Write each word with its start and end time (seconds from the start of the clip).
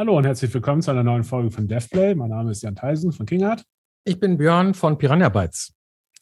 Hallo 0.00 0.16
und 0.16 0.24
herzlich 0.24 0.54
willkommen 0.54 0.80
zu 0.80 0.90
einer 0.90 1.02
neuen 1.02 1.24
Folge 1.24 1.50
von 1.50 1.68
DevPlay. 1.68 2.14
Mein 2.14 2.30
Name 2.30 2.52
ist 2.52 2.62
Jan 2.62 2.74
Theisen 2.74 3.12
von 3.12 3.26
Kingart. 3.26 3.64
Ich 4.06 4.18
bin 4.18 4.38
Björn 4.38 4.72
von 4.72 4.96
Piranha 4.96 5.28
Bytes. 5.28 5.74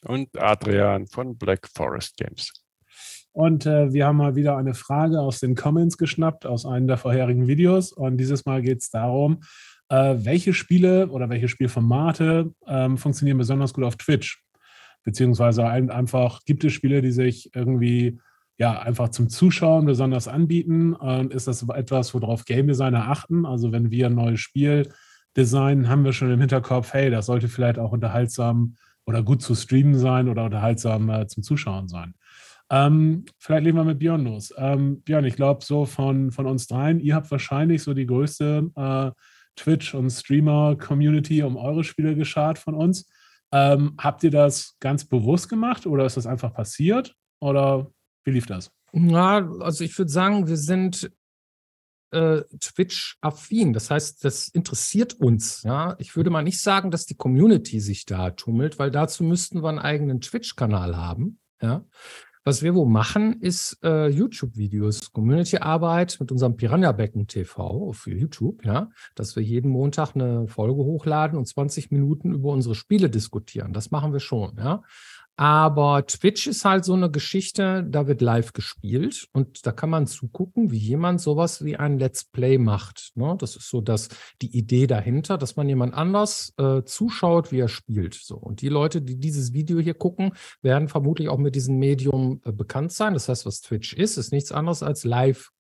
Und 0.03 0.37
Adrian 0.37 1.07
von 1.07 1.39
Black 1.39 1.69
Forest 1.73 2.17
Games. 2.17 2.53
Und 3.31 3.67
äh, 3.67 3.93
wir 3.93 4.09
haben 4.09 4.17
mal 4.17 4.35
wieder 4.35 4.57
eine 4.57 4.75
Frage 4.75 5.21
aus 5.21 5.39
den 5.39 5.55
Comments 5.55 5.97
geschnappt, 5.97 6.45
aus 6.45 6.67
einem 6.67 6.89
der 6.89 6.97
vorherigen 6.97 7.47
Videos. 7.47 7.93
Und 7.93 8.17
dieses 8.17 8.47
Mal 8.47 8.63
geht 8.63 8.81
es 8.81 8.91
darum, 8.91 9.45
äh, 9.91 10.17
welche 10.17 10.55
Spiele 10.55 11.07
oder 11.07 11.29
welche 11.29 11.47
Spielformate 11.47 12.51
ähm, 12.67 12.99
funktionieren 12.99 13.39
besonders 13.39 13.73
gut 13.75 13.85
auf 13.85 13.95
Twitch? 13.95 14.43
Beziehungsweise 15.05 15.65
ein, 15.65 15.93
einfach 15.93 16.41
gibt 16.47 16.65
es 16.65 16.73
Spiele, 16.73 17.01
die 17.01 17.13
sich 17.13 17.55
irgendwie 17.55 18.19
ja, 18.59 18.81
einfach 18.81 19.09
zum 19.11 19.29
Zuschauen 19.29 19.87
besonders 19.87 20.29
anbieten? 20.29 20.95
Und 20.95 21.33
ist 21.33 21.47
das 21.47 21.67
etwas, 21.69 22.13
worauf 22.13 22.45
Game 22.45 22.67
Designer 22.67 23.09
achten? 23.09 23.47
Also 23.47 23.73
wenn 23.73 23.91
wir 23.91 24.07
ein 24.07 24.15
neues 24.15 24.41
Spiel 24.41 24.89
designen, 25.37 25.89
haben 25.89 26.05
wir 26.05 26.13
schon 26.13 26.31
im 26.31 26.41
Hinterkopf, 26.41 26.93
hey, 26.93 27.11
das 27.11 27.27
sollte 27.27 27.49
vielleicht 27.49 27.79
auch 27.79 27.93
unterhaltsam 27.93 28.75
oder 29.07 29.23
gut 29.23 29.41
zu 29.41 29.55
streamen 29.55 29.97
sein 29.97 30.29
oder 30.29 30.45
unterhaltsam 30.45 31.09
äh, 31.09 31.27
zum 31.27 31.43
Zuschauen 31.43 31.89
sein. 31.89 32.15
Ähm, 32.71 33.25
vielleicht 33.39 33.65
legen 33.65 33.79
wir 33.79 33.85
mit 33.85 33.99
Björn 33.99 34.25
los. 34.25 34.53
Ähm, 34.59 35.01
Björn, 35.03 35.25
ich 35.25 35.37
glaube, 35.37 35.65
so 35.65 35.87
von, 35.87 36.31
von 36.33 36.47
uns 36.47 36.67
dreien, 36.67 37.01
ihr 37.01 37.15
habt 37.15 37.31
wahrscheinlich 37.31 37.83
so 37.83 37.95
die 37.95 38.05
größte 38.05 38.71
äh, 38.75 39.11
Twitch- 39.57 39.95
und 39.95 40.11
Streamer-Community 40.11 41.43
um 41.43 41.57
eure 41.57 41.85
Spiele 41.85 42.15
geschart 42.15 42.59
von 42.59 42.75
uns. 42.75 43.11
Ähm, 43.51 43.95
habt 43.99 44.23
ihr 44.25 44.31
das 44.31 44.77
ganz 44.81 45.07
bewusst 45.07 45.49
gemacht 45.49 45.87
oder 45.87 46.05
ist 46.05 46.19
das 46.19 46.27
einfach 46.27 46.53
passiert? 46.53 47.15
Oder 47.41 47.91
wie 48.29 48.33
lief 48.33 48.47
das? 48.47 48.71
Ja, 48.93 49.49
also 49.61 49.85
ich 49.85 49.97
würde 49.97 50.11
sagen, 50.11 50.49
wir 50.49 50.59
sind 50.59 51.11
äh, 52.11 52.43
Twitch-affin. 52.61 53.73
Das 53.73 53.91
heißt, 53.91 54.23
das 54.23 54.49
interessiert 54.49 55.15
uns. 55.15 55.63
Ja, 55.63 55.97
ich 55.99 56.15
würde 56.15 56.29
mal 56.29 56.43
nicht 56.43 56.61
sagen, 56.61 56.91
dass 56.91 57.07
die 57.07 57.17
Community 57.17 57.81
sich 57.81 58.05
da 58.05 58.31
tummelt, 58.31 58.79
weil 58.79 58.91
dazu 58.91 59.25
müssten 59.25 59.63
wir 59.63 59.71
einen 59.71 59.79
eigenen 59.79 60.21
Twitch-Kanal 60.21 60.97
haben. 60.97 61.39
Ja, 61.63 61.85
was 62.45 62.63
wir 62.63 62.75
wo 62.75 62.85
machen, 62.87 63.41
ist 63.41 63.79
äh, 63.83 64.09
YouTube-Videos, 64.09 65.13
Community-Arbeit 65.13 66.17
mit 66.21 66.33
unserem 66.33 66.57
Piranha-Becken 66.57 67.27
TV 67.27 67.93
für 67.93 68.15
YouTube, 68.15 68.65
ja, 68.65 68.91
dass 69.15 69.37
wir 69.37 69.43
jeden 69.43 69.71
Montag 69.71 70.15
eine 70.15 70.49
Folge 70.49 70.83
hochladen 70.83 71.37
und 71.39 71.47
20 71.47 71.91
Minuten 71.91 72.33
über 72.33 72.51
unsere 72.53 72.75
Spiele 72.75 73.11
diskutieren. 73.11 73.73
Das 73.73 73.91
machen 73.91 74.13
wir 74.13 74.21
schon, 74.21 74.57
ja. 74.57 74.83
Aber 75.39 76.05
Twitch 76.05 76.49
ist 76.49 76.65
halt 76.65 76.85
so 76.85 76.95
eine 76.95 77.13
Geschichte, 77.13 77.87
da 77.89 78.09
wird 78.09 78.21
live 78.21 78.53
gespielt 78.55 79.29
und 79.33 79.65
da 79.65 79.71
kann 79.71 79.89
man 79.89 80.09
zugucken, 80.09 80.73
wie 80.73 80.79
jemand 80.79 81.21
sowas 81.21 81.65
wie 81.65 81.77
ein 81.77 81.97
Let's 81.97 82.25
Play 82.25 82.59
macht. 82.59 83.13
Ne? 83.15 83.37
Das 83.39 83.55
ist 83.55 83.71
so 83.71 83.81
das, 83.81 84.09
die 84.43 84.59
Idee 84.59 84.89
dahinter, 84.89 85.39
dass 85.39 85.55
man 85.55 85.69
jemand 85.69 85.95
anders 85.95 86.55
äh, 86.59 86.83
zuschaut, 86.83 87.53
wie 87.53 87.61
er 87.61 87.69
spielt. 87.69 88.15
So. 88.15 88.35
Und 88.35 88.63
die 88.63 88.69
Leute, 88.69 89.01
die 89.01 89.15
dieses 89.15 89.53
Video 89.53 89.79
hier 89.79 89.95
gucken, 89.95 90.33
werden 90.61 90.89
vermutlich 90.89 91.29
auch 91.29 91.39
mit 91.39 91.55
diesem 91.55 91.79
Medium 91.79 92.41
äh, 92.45 92.51
bekannt 92.51 92.91
sein. 92.91 93.15
Das 93.15 93.29
heißt, 93.29 93.47
was 93.47 93.61
Twitch 93.61 93.93
ist, 93.93 94.17
ist 94.17 94.33
nichts 94.33 94.51
anderes 94.51 94.83
als 94.83 95.05
live 95.05 95.53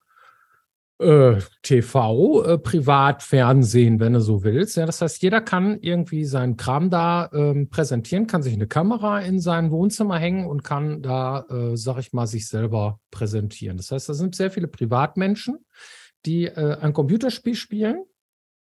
TV, 1.00 2.44
äh, 2.44 2.58
Privatfernsehen, 2.58 4.00
wenn 4.00 4.14
du 4.14 4.20
so 4.20 4.42
willst. 4.42 4.76
Ja, 4.76 4.84
das 4.84 5.00
heißt, 5.00 5.22
jeder 5.22 5.40
kann 5.40 5.78
irgendwie 5.80 6.24
seinen 6.24 6.56
Kram 6.56 6.90
da 6.90 7.30
ähm, 7.32 7.70
präsentieren, 7.70 8.26
kann 8.26 8.42
sich 8.42 8.54
eine 8.54 8.66
Kamera 8.66 9.20
in 9.20 9.38
sein 9.38 9.70
Wohnzimmer 9.70 10.18
hängen 10.18 10.46
und 10.46 10.64
kann 10.64 11.00
da, 11.00 11.46
äh, 11.50 11.76
sag 11.76 11.98
ich 11.98 12.12
mal, 12.12 12.26
sich 12.26 12.48
selber 12.48 12.98
präsentieren. 13.12 13.76
Das 13.76 13.92
heißt, 13.92 14.08
da 14.08 14.14
sind 14.14 14.34
sehr 14.34 14.50
viele 14.50 14.66
Privatmenschen, 14.66 15.64
die 16.26 16.46
äh, 16.46 16.78
ein 16.80 16.92
Computerspiel 16.92 17.54
spielen 17.54 18.02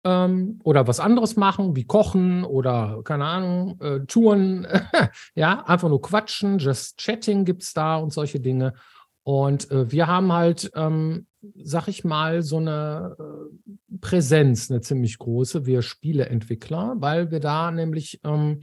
ähm, 0.03 0.59
oder 0.63 0.87
was 0.87 0.99
anderes 0.99 1.35
machen, 1.35 1.75
wie 1.75 1.85
kochen 1.85 2.45
oder 2.45 3.01
keine 3.03 3.25
Ahnung, 3.25 3.79
äh, 3.79 3.99
Touren, 4.07 4.67
ja, 5.35 5.63
einfach 5.65 5.89
nur 5.89 6.01
quatschen, 6.01 6.57
just 6.57 6.97
chatting 6.97 7.45
gibt 7.45 7.61
es 7.61 7.73
da 7.73 7.97
und 7.97 8.11
solche 8.11 8.39
Dinge. 8.39 8.73
Und 9.21 9.69
äh, 9.71 9.91
wir 9.91 10.07
haben 10.07 10.33
halt, 10.33 10.71
ähm, 10.75 11.27
sag 11.63 11.87
ich 11.87 12.03
mal, 12.03 12.41
so 12.41 12.57
eine 12.57 13.15
äh, 13.19 13.97
Präsenz, 13.99 14.69
eine 14.69 14.81
ziemlich 14.81 15.17
große, 15.17 15.65
wir 15.65 15.81
Spieleentwickler, 15.81 16.95
weil 16.97 17.31
wir 17.31 17.39
da 17.39 17.71
nämlich, 17.71 18.21
ähm, 18.23 18.61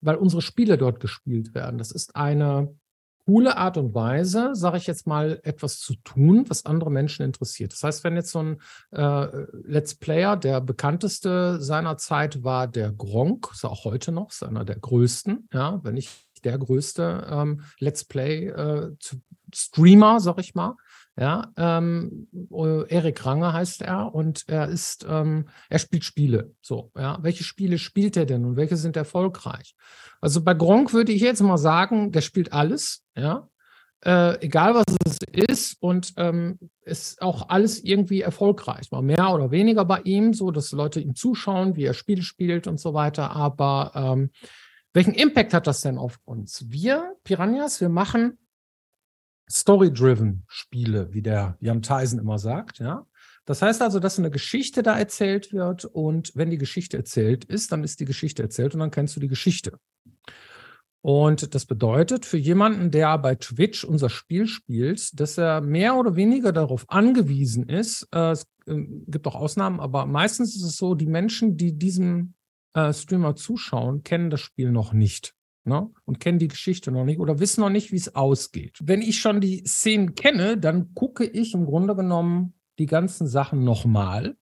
weil 0.00 0.16
unsere 0.16 0.42
Spiele 0.42 0.78
dort 0.78 1.00
gespielt 1.00 1.54
werden. 1.54 1.78
Das 1.78 1.90
ist 1.90 2.16
eine 2.16 2.74
coole 3.26 3.56
Art 3.56 3.76
und 3.76 3.94
Weise, 3.94 4.54
sage 4.54 4.78
ich 4.78 4.86
jetzt 4.86 5.06
mal, 5.06 5.40
etwas 5.44 5.78
zu 5.78 5.94
tun, 6.02 6.44
was 6.48 6.66
andere 6.66 6.90
Menschen 6.90 7.24
interessiert. 7.24 7.72
Das 7.72 7.82
heißt, 7.82 8.04
wenn 8.04 8.16
jetzt 8.16 8.32
so 8.32 8.42
ein 8.42 8.60
äh, 8.90 9.46
Let's 9.62 9.94
Player, 9.94 10.36
der 10.36 10.60
bekannteste 10.60 11.60
seiner 11.60 11.96
Zeit 11.96 12.42
war 12.42 12.66
der 12.66 12.92
Gronk, 12.92 13.48
ist 13.52 13.64
auch 13.64 13.84
heute 13.84 14.10
noch, 14.10 14.30
ist 14.30 14.42
einer 14.42 14.64
der 14.64 14.76
größten, 14.76 15.48
ja, 15.52 15.80
wenn 15.84 15.94
nicht 15.94 16.10
der 16.44 16.58
größte 16.58 17.26
ähm, 17.30 17.62
Let's 17.78 18.04
Play 18.04 18.48
äh, 18.48 18.96
Streamer, 19.54 20.20
sag 20.20 20.38
ich 20.38 20.54
mal. 20.54 20.76
Ja, 21.20 21.52
ähm, 21.58 22.28
äh, 22.50 22.88
Erik 22.88 23.26
Range 23.26 23.52
heißt 23.52 23.82
er 23.82 24.14
und 24.14 24.48
er 24.48 24.68
ist, 24.68 25.04
ähm, 25.06 25.48
er 25.68 25.78
spielt 25.78 26.04
Spiele. 26.04 26.54
So, 26.62 26.92
ja, 26.96 27.18
welche 27.20 27.44
Spiele 27.44 27.76
spielt 27.76 28.16
er 28.16 28.24
denn 28.24 28.46
und 28.46 28.56
welche 28.56 28.78
sind 28.78 28.96
erfolgreich? 28.96 29.74
Also 30.22 30.42
bei 30.42 30.54
Gronk 30.54 30.94
würde 30.94 31.12
ich 31.12 31.20
jetzt 31.20 31.42
mal 31.42 31.58
sagen, 31.58 32.10
der 32.10 32.22
spielt 32.22 32.54
alles, 32.54 33.04
ja, 33.14 33.50
äh, 34.02 34.42
egal 34.42 34.74
was 34.74 34.86
es 35.04 35.18
ist 35.30 35.76
und 35.82 36.14
ähm, 36.16 36.58
ist 36.86 37.20
auch 37.20 37.50
alles 37.50 37.84
irgendwie 37.84 38.22
erfolgreich. 38.22 38.90
Mal 38.90 39.02
mehr 39.02 39.34
oder 39.34 39.50
weniger 39.50 39.84
bei 39.84 40.00
ihm, 40.04 40.32
so 40.32 40.50
dass 40.50 40.72
Leute 40.72 41.00
ihm 41.00 41.14
zuschauen, 41.14 41.76
wie 41.76 41.84
er 41.84 41.92
Spiele 41.92 42.22
spielt 42.22 42.66
und 42.66 42.80
so 42.80 42.94
weiter. 42.94 43.36
Aber 43.36 43.92
ähm, 43.94 44.30
welchen 44.94 45.12
Impact 45.12 45.52
hat 45.52 45.66
das 45.66 45.82
denn 45.82 45.98
auf 45.98 46.18
uns? 46.24 46.64
Wir, 46.70 47.14
Piranhas, 47.24 47.82
wir 47.82 47.90
machen 47.90 48.38
Story-driven 49.50 50.44
Spiele, 50.46 51.12
wie 51.12 51.22
der 51.22 51.56
Jan 51.60 51.82
Theisen 51.82 52.18
immer 52.18 52.38
sagt, 52.38 52.78
ja. 52.78 53.06
Das 53.46 53.62
heißt 53.62 53.82
also, 53.82 53.98
dass 53.98 54.18
eine 54.18 54.30
Geschichte 54.30 54.82
da 54.82 54.96
erzählt 54.96 55.52
wird 55.52 55.84
und 55.84 56.30
wenn 56.34 56.50
die 56.50 56.58
Geschichte 56.58 56.96
erzählt 56.96 57.44
ist, 57.44 57.72
dann 57.72 57.82
ist 57.82 57.98
die 57.98 58.04
Geschichte 58.04 58.42
erzählt 58.42 58.74
und 58.74 58.80
dann 58.80 58.90
kennst 58.92 59.16
du 59.16 59.20
die 59.20 59.28
Geschichte. 59.28 59.78
Und 61.02 61.54
das 61.54 61.64
bedeutet 61.64 62.26
für 62.26 62.36
jemanden, 62.36 62.90
der 62.90 63.16
bei 63.18 63.34
Twitch 63.34 63.84
unser 63.84 64.10
Spiel 64.10 64.46
spielt, 64.46 65.18
dass 65.18 65.38
er 65.38 65.62
mehr 65.62 65.96
oder 65.96 66.14
weniger 66.14 66.52
darauf 66.52 66.84
angewiesen 66.88 67.68
ist, 67.68 68.06
äh, 68.12 68.32
es 68.32 68.46
äh, 68.66 68.76
gibt 69.06 69.26
auch 69.26 69.34
Ausnahmen, 69.34 69.80
aber 69.80 70.06
meistens 70.06 70.54
ist 70.54 70.62
es 70.62 70.76
so, 70.76 70.94
die 70.94 71.06
Menschen, 71.06 71.56
die 71.56 71.76
diesem 71.76 72.34
äh, 72.74 72.92
Streamer 72.92 73.34
zuschauen, 73.34 74.02
kennen 74.04 74.30
das 74.30 74.40
Spiel 74.40 74.70
noch 74.70 74.92
nicht. 74.92 75.34
Ne? 75.64 75.90
Und 76.04 76.20
kennen 76.20 76.38
die 76.38 76.48
Geschichte 76.48 76.90
noch 76.90 77.04
nicht 77.04 77.20
oder 77.20 77.38
wissen 77.38 77.60
noch 77.60 77.70
nicht, 77.70 77.92
wie 77.92 77.96
es 77.96 78.14
ausgeht. 78.14 78.78
Wenn 78.82 79.02
ich 79.02 79.20
schon 79.20 79.40
die 79.40 79.64
Szenen 79.66 80.14
kenne, 80.14 80.56
dann 80.56 80.94
gucke 80.94 81.24
ich 81.24 81.54
im 81.54 81.66
Grunde 81.66 81.94
genommen 81.94 82.54
die 82.78 82.86
ganzen 82.86 83.26
Sachen 83.26 83.62
nochmal. 83.62 84.36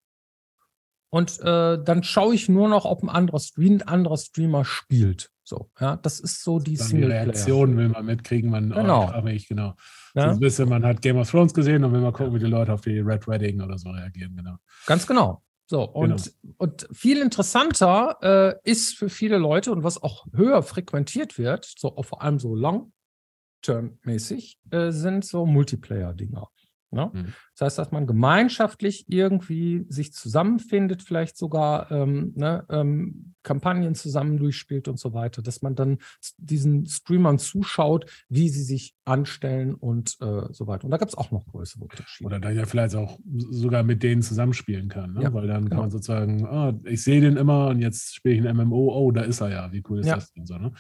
Und 1.11 1.41
äh, 1.41 1.83
dann 1.83 2.03
schaue 2.05 2.35
ich 2.35 2.49
nur 2.49 2.69
noch, 2.69 2.85
ob 2.85 3.03
ein 3.03 3.09
anderer, 3.09 3.41
Stream, 3.41 3.75
ein 3.75 3.83
anderer 3.83 4.17
Streamer 4.17 4.65
spielt. 4.65 5.31
So, 5.43 5.71
ja, 5.81 5.97
das 5.97 6.21
ist 6.21 6.45
so 6.45 6.59
die 6.59 6.77
Dann 6.77 6.89
Die 6.89 7.03
Reaktion 7.05 7.77
will 7.79 7.89
man 7.89 8.05
mitkriegen, 8.05 8.51
man 8.51 8.69
genau. 8.69 9.11
Oh, 9.17 9.27
ich, 9.27 9.49
genau. 9.49 9.75
Ja? 10.15 10.25
So 10.25 10.29
ein 10.35 10.41
bisschen, 10.41 10.69
man 10.69 10.85
hat 10.85 11.01
Game 11.01 11.17
of 11.17 11.31
Thrones 11.31 11.55
gesehen 11.55 11.83
und 11.85 11.93
will 11.93 12.03
mal 12.03 12.13
gucken, 12.13 12.35
wie 12.35 12.39
die 12.39 12.45
Leute 12.45 12.75
auf 12.75 12.83
die 12.83 12.99
Red 12.99 13.27
Wedding 13.27 13.63
oder 13.63 13.79
so 13.79 13.89
reagieren, 13.89 14.37
genau. 14.37 14.57
Ganz 14.85 15.07
genau. 15.07 15.43
So, 15.71 15.83
und, 15.83 16.33
genau. 16.41 16.55
und 16.57 16.89
viel 16.93 17.21
interessanter 17.21 18.17
äh, 18.23 18.55
ist 18.71 18.97
für 18.97 19.11
viele 19.11 19.37
Leute 19.37 19.71
und 19.71 19.85
was 19.85 20.03
auch 20.03 20.25
höher 20.33 20.63
frequentiert 20.63 21.37
wird, 21.37 21.67
so 21.67 21.95
vor 22.03 22.23
allem 22.23 22.39
so 22.39 22.55
long-term-mäßig, 22.55 24.61
äh, 24.71 24.93
sind 24.93 25.27
so 25.27 25.45
Multiplayer-Dinger. 25.45 26.49
Ne? 26.91 27.11
Mhm. 27.13 27.35
Das 27.57 27.67
heißt, 27.67 27.79
dass 27.79 27.91
man 27.91 28.07
gemeinschaftlich 28.07 29.07
irgendwie 29.09 29.85
sich 29.89 30.13
zusammenfindet, 30.13 31.03
vielleicht 31.03 31.37
sogar 31.37 31.91
ähm, 31.91 32.33
ne, 32.35 32.65
ähm, 32.71 33.35
Kampagnen 33.43 33.95
zusammen 33.95 34.37
durchspielt 34.39 34.89
und 34.89 34.99
so 34.99 35.13
weiter, 35.15 35.43
dass 35.43 35.63
man 35.63 35.75
dann 35.75 35.99
diesen 36.37 36.87
Streamern 36.87 37.39
zuschaut, 37.39 38.07
wie 38.29 38.49
sie 38.49 38.63
sich 38.63 38.95
anstellen 39.05 39.75
und 39.75 40.17
äh, 40.21 40.53
so 40.53 40.67
weiter. 40.67 40.85
Und 40.85 40.91
da 40.91 40.99
gibt 40.99 41.11
es 41.11 41.19
auch 41.19 41.31
noch 41.31 41.47
größere 41.47 41.83
Unterschiede. 41.83 42.27
Oder 42.27 42.41
da 42.41 42.51
ja 42.51 42.67
vielleicht 42.67 42.95
auch 42.95 43.19
sogar 43.51 43.83
mit 43.83 44.03
denen 44.03 44.23
zusammenspielen 44.23 44.89
kann, 44.89 45.15
ne? 45.15 45.23
ja, 45.23 45.33
weil 45.33 45.47
dann 45.47 45.65
genau. 45.65 45.71
kann 45.71 45.79
man 45.81 45.91
sozusagen, 45.91 46.47
oh, 46.47 46.73
ich 46.85 47.03
sehe 47.03 47.21
den 47.21 47.37
immer 47.37 47.69
und 47.69 47.81
jetzt 47.81 48.15
spiele 48.15 48.35
ich 48.35 48.47
ein 48.47 48.57
MMO, 48.57 48.93
oh, 48.95 49.11
da 49.13 49.23
ist 49.23 49.41
er 49.41 49.51
ja, 49.51 49.73
wie 49.73 49.83
cool 49.89 50.01
ist 50.01 50.07
ja. 50.07 50.17
das 50.17 50.33
denn 50.33 50.47
so, 50.47 50.59
ne? 50.59 50.73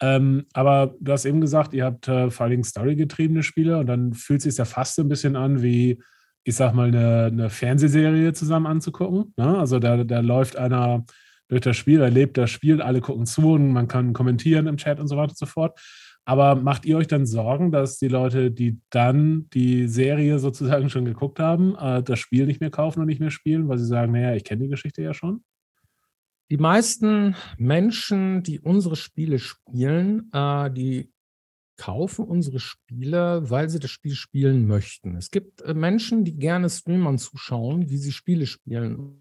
ähm, 0.00 0.46
aber 0.52 0.94
du 1.00 1.12
hast 1.12 1.24
eben 1.24 1.40
gesagt, 1.40 1.74
ihr 1.74 1.84
habt 1.84 2.06
äh, 2.08 2.30
vor 2.30 2.46
allem 2.46 2.62
Story-getriebene 2.62 3.42
Spiele 3.42 3.78
und 3.78 3.86
dann 3.86 4.12
fühlt 4.12 4.38
es 4.38 4.44
sich 4.44 4.56
ja 4.56 4.64
fast 4.64 4.98
ein 4.98 5.08
bisschen 5.08 5.36
an 5.36 5.43
wie 5.62 5.98
ich 6.44 6.56
sag 6.56 6.74
mal, 6.74 6.88
eine, 6.88 7.24
eine 7.24 7.50
Fernsehserie 7.50 8.32
zusammen 8.34 8.66
anzugucken. 8.66 9.32
Ne? 9.36 9.58
Also 9.58 9.78
da, 9.78 10.04
da 10.04 10.20
läuft 10.20 10.56
einer 10.56 11.04
durch 11.48 11.62
das 11.62 11.76
Spiel, 11.76 12.00
erlebt 12.00 12.36
das 12.36 12.50
Spiel, 12.50 12.80
alle 12.82 13.00
gucken 13.00 13.26
zu 13.26 13.52
und 13.52 13.72
man 13.72 13.88
kann 13.88 14.12
kommentieren 14.12 14.66
im 14.66 14.76
Chat 14.76 15.00
und 15.00 15.08
so 15.08 15.16
weiter 15.16 15.30
und 15.30 15.38
so 15.38 15.46
fort. 15.46 15.78
Aber 16.26 16.54
macht 16.54 16.86
ihr 16.86 16.96
euch 16.96 17.06
dann 17.06 17.26
Sorgen, 17.26 17.70
dass 17.70 17.98
die 17.98 18.08
Leute, 18.08 18.50
die 18.50 18.80
dann 18.90 19.48
die 19.52 19.88
Serie 19.88 20.38
sozusagen 20.38 20.88
schon 20.88 21.04
geguckt 21.04 21.38
haben, 21.38 21.76
äh, 21.76 22.02
das 22.02 22.18
Spiel 22.18 22.46
nicht 22.46 22.60
mehr 22.60 22.70
kaufen 22.70 23.00
und 23.00 23.06
nicht 23.06 23.20
mehr 23.20 23.30
spielen, 23.30 23.68
weil 23.68 23.78
sie 23.78 23.86
sagen, 23.86 24.12
naja, 24.12 24.34
ich 24.34 24.44
kenne 24.44 24.62
die 24.62 24.70
Geschichte 24.70 25.02
ja 25.02 25.12
schon? 25.12 25.44
Die 26.50 26.56
meisten 26.56 27.36
Menschen, 27.58 28.42
die 28.42 28.60
unsere 28.60 28.96
Spiele 28.96 29.38
spielen, 29.38 30.30
äh, 30.32 30.70
die 30.70 31.13
kaufen 31.76 32.24
unsere 32.24 32.60
Spiele, 32.60 33.50
weil 33.50 33.68
sie 33.68 33.80
das 33.80 33.90
Spiel 33.90 34.14
spielen 34.14 34.66
möchten. 34.66 35.16
Es 35.16 35.30
gibt 35.30 35.62
äh, 35.62 35.74
Menschen, 35.74 36.24
die 36.24 36.36
gerne 36.36 36.70
Streamern 36.70 37.18
zuschauen, 37.18 37.90
wie 37.90 37.98
sie 37.98 38.12
Spiele 38.12 38.46
spielen. 38.46 39.20